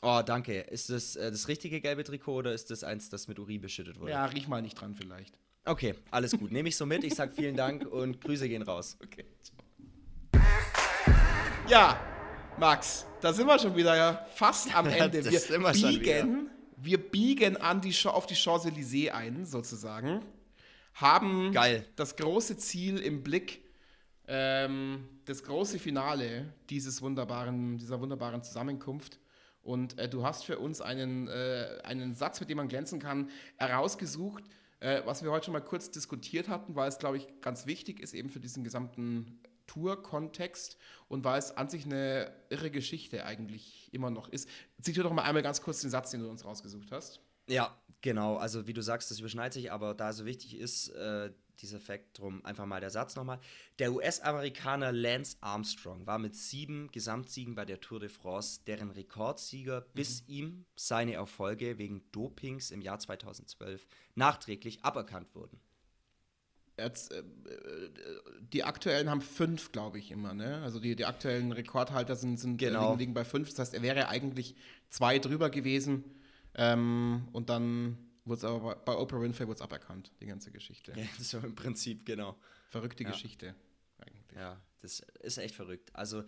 [0.00, 0.60] Oh, danke.
[0.60, 4.00] Ist das äh, das richtige gelbe Trikot oder ist das eins, das mit Urin beschüttet
[4.00, 4.12] wurde?
[4.12, 5.38] Ja, riech mal nicht dran vielleicht.
[5.66, 6.50] Okay, alles gut.
[6.50, 7.04] Nehme ich so mit.
[7.04, 8.96] Ich sag vielen Dank und Grüße gehen raus.
[9.04, 9.26] Okay.
[11.68, 12.00] Ja,
[12.58, 15.22] Max, da sind wir schon wieder ja, fast am Ende.
[15.24, 15.40] Wir
[15.72, 20.22] biegen, wir biegen an die, auf die Champs-Élysées ein, sozusagen.
[20.94, 21.86] Haben Geil.
[21.96, 23.64] das große Ziel im Blick,
[24.26, 29.18] ähm, das große Finale dieses wunderbaren, dieser wunderbaren Zusammenkunft.
[29.62, 33.30] Und äh, du hast für uns einen, äh, einen Satz, mit dem man glänzen kann,
[33.56, 34.44] herausgesucht,
[34.80, 38.00] äh, was wir heute schon mal kurz diskutiert hatten, weil es, glaube ich, ganz wichtig
[38.00, 40.76] ist, eben für diesen gesamten Tour-Kontext
[41.08, 44.48] und weil es an sich eine irre Geschichte eigentlich immer noch ist.
[44.80, 47.20] Zitiere doch mal einmal ganz kurz den Satz, den du uns rausgesucht hast.
[47.50, 48.36] Ja, genau.
[48.36, 51.30] Also wie du sagst, das überschneidet sich, aber da so wichtig ist, äh,
[51.60, 53.38] dieser Fakt drum, einfach mal der Satz nochmal.
[53.78, 59.82] Der US-Amerikaner Lance Armstrong war mit sieben Gesamtsiegen bei der Tour de France deren Rekordsieger,
[59.92, 65.60] bis ihm seine Erfolge wegen Dopings im Jahr 2012 nachträglich aberkannt wurden.
[66.78, 67.22] Jetzt, äh, äh,
[68.40, 70.62] die aktuellen haben fünf, glaube ich, immer, ne?
[70.62, 72.78] Also die, die aktuellen Rekordhalter sind, sind Genau.
[72.80, 73.50] äh, liegen, liegen bei fünf.
[73.50, 74.54] Das heißt, er wäre eigentlich
[74.88, 76.04] zwei drüber gewesen.
[76.54, 80.92] Ähm, und dann wurde es aber bei, Oprah Winfrey wurde es aberkannt, die ganze Geschichte.
[80.96, 82.36] Ja, das war im Prinzip, genau.
[82.70, 83.10] Verrückte Ja.
[83.10, 83.54] Geschichte
[83.98, 84.24] eigentlich.
[84.34, 85.90] Ja, das ist echt verrückt.
[85.94, 86.24] Also,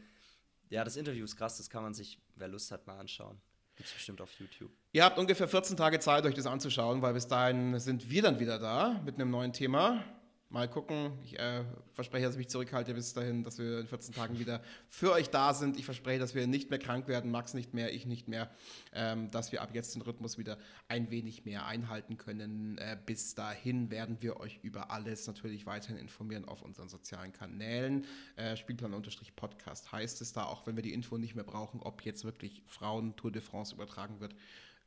[0.71, 3.41] ja, das Interview ist krass, das kann man sich, wer Lust hat, mal anschauen.
[3.77, 4.71] Gibt's bestimmt auf YouTube.
[4.93, 8.39] Ihr habt ungefähr 14 Tage Zeit, euch das anzuschauen, weil bis dahin sind wir dann
[8.39, 10.05] wieder da mit einem neuen Thema.
[10.53, 11.13] Mal gucken.
[11.25, 14.61] Ich äh, verspreche, dass ich mich zurückhalte bis dahin, dass wir in 14 Tagen wieder
[14.91, 15.79] für euch da sind.
[15.79, 18.51] Ich verspreche, dass wir nicht mehr krank werden, Max nicht mehr, ich nicht mehr,
[18.93, 22.77] ähm, dass wir ab jetzt den Rhythmus wieder ein wenig mehr einhalten können.
[22.77, 28.05] Äh, bis dahin werden wir euch über alles natürlich weiterhin informieren auf unseren sozialen Kanälen.
[28.37, 32.27] Äh, Spielplan-Podcast heißt es da, auch wenn wir die Info nicht mehr brauchen, ob jetzt
[32.27, 34.35] wirklich Frauen Tour de France übertragen wird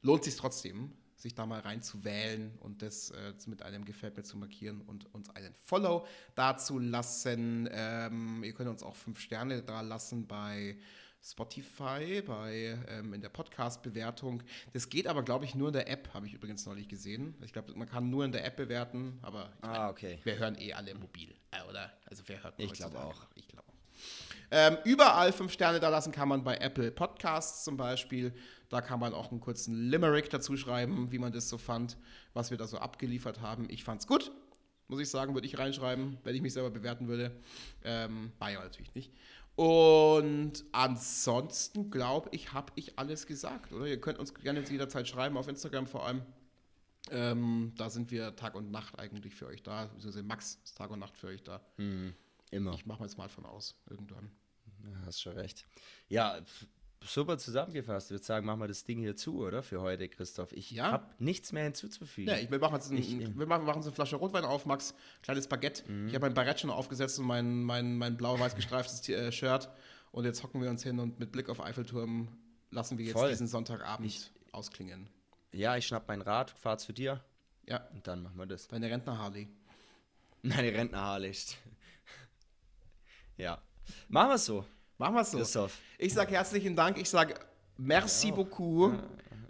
[0.05, 4.37] lohnt sich trotzdem, sich da mal reinzuwählen und das äh, mit einem Gefällt mir zu
[4.37, 6.05] markieren und uns einen Follow
[6.35, 7.69] dazu lassen.
[7.71, 10.77] Ähm, ihr könnt uns auch fünf Sterne da lassen bei
[11.23, 14.43] Spotify, bei ähm, in der Podcast-Bewertung.
[14.73, 17.33] Das geht aber, glaube ich, nur in der App, habe ich übrigens neulich gesehen.
[17.43, 20.19] Ich glaube, man kann nur in der App bewerten, aber ich Ah, okay.
[20.23, 21.91] wir hören eh alle mobil, äh, oder?
[22.05, 23.25] Also wer hört Ich glaube auch.
[23.33, 23.73] Ich glaube auch.
[24.51, 28.31] Ähm, überall fünf Sterne da lassen kann man bei Apple Podcasts zum Beispiel.
[28.69, 31.97] Da kann man auch einen kurzen Limerick dazu schreiben, wie man das so fand,
[32.33, 33.67] was wir da so abgeliefert haben.
[33.69, 34.31] Ich fand's gut,
[34.87, 37.31] muss ich sagen, würde ich reinschreiben, wenn ich mich selber bewerten würde.
[37.83, 39.11] Ähm, Bayer natürlich nicht.
[39.55, 43.85] Und ansonsten glaube ich, habe ich alles gesagt, oder?
[43.85, 46.23] Ihr könnt uns gerne jederzeit schreiben, auf Instagram vor allem.
[47.11, 49.85] Ähm, da sind wir Tag und Nacht eigentlich für euch da.
[49.85, 51.61] Beziehungsweise Max ist Tag und Nacht für euch da.
[52.51, 52.73] Immer.
[52.73, 54.31] Ich mache jetzt mal von aus, irgendwann.
[54.83, 55.65] Ja, hast schon recht.
[56.09, 56.39] Ja,
[57.03, 58.07] super zusammengefasst.
[58.07, 59.61] Ich würde sagen, machen wir das Ding hier zu, oder?
[59.63, 60.51] Für heute, Christoph.
[60.53, 60.91] Ich Ja.
[60.91, 62.29] habe nichts mehr hinzuzufügen.
[62.33, 64.65] Ja, ich, wir machen jetzt ein, Ich- wir machen, machen so eine Flasche Rotwein auf,
[64.65, 64.95] Max.
[65.21, 65.83] Kleines Baguette.
[66.07, 69.69] Ich habe mein Barett schon aufgesetzt und mein, mein, mein blau-weiß gestreiftes äh, Shirt.
[70.11, 72.29] Und jetzt hocken wir uns hin und mit Blick auf Eiffelturm
[72.71, 73.29] lassen wir jetzt Voll.
[73.29, 75.09] diesen Sonntagabend ausklingen.
[75.51, 77.23] Ja, ich schnapp mein Rad, fahr zu dir
[77.67, 78.67] Ja, und dann machen wir das.
[78.67, 79.47] deine Rentner Harley.
[80.41, 81.57] Meine Rentnerhaarlicht.
[83.37, 83.61] ja.
[84.07, 84.65] Machen wir so,
[84.97, 85.37] Machen wir es so.
[85.37, 85.77] Christoph.
[85.97, 86.97] Ich sage herzlichen Dank.
[86.97, 87.35] Ich sage
[87.77, 88.93] merci beaucoup.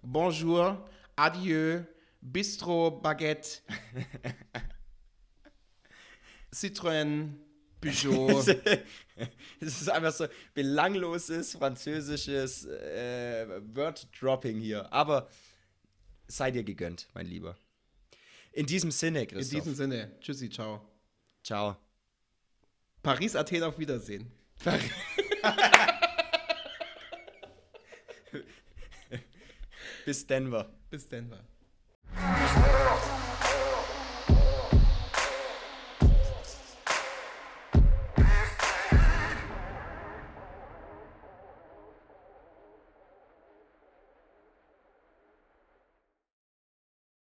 [0.01, 0.87] Bonjour.
[1.15, 1.83] Adieu.
[2.21, 3.59] Bistro Baguette.
[6.53, 7.33] Citroën.
[7.81, 8.43] Peugeot.
[9.61, 14.91] Es ist einfach so belangloses französisches äh, Word-Dropping hier.
[14.91, 15.29] Aber
[16.27, 17.55] sei dir gegönnt, mein Lieber.
[18.51, 19.63] In diesem Sinne, In Christoph.
[19.63, 20.11] diesem Sinne.
[20.19, 20.81] Tschüssi, ciao.
[21.43, 21.77] Ciao.
[23.03, 24.29] Paris, Athen, auf Wiedersehen.
[30.05, 30.69] Bis Denver.
[30.89, 31.39] Bis Denver.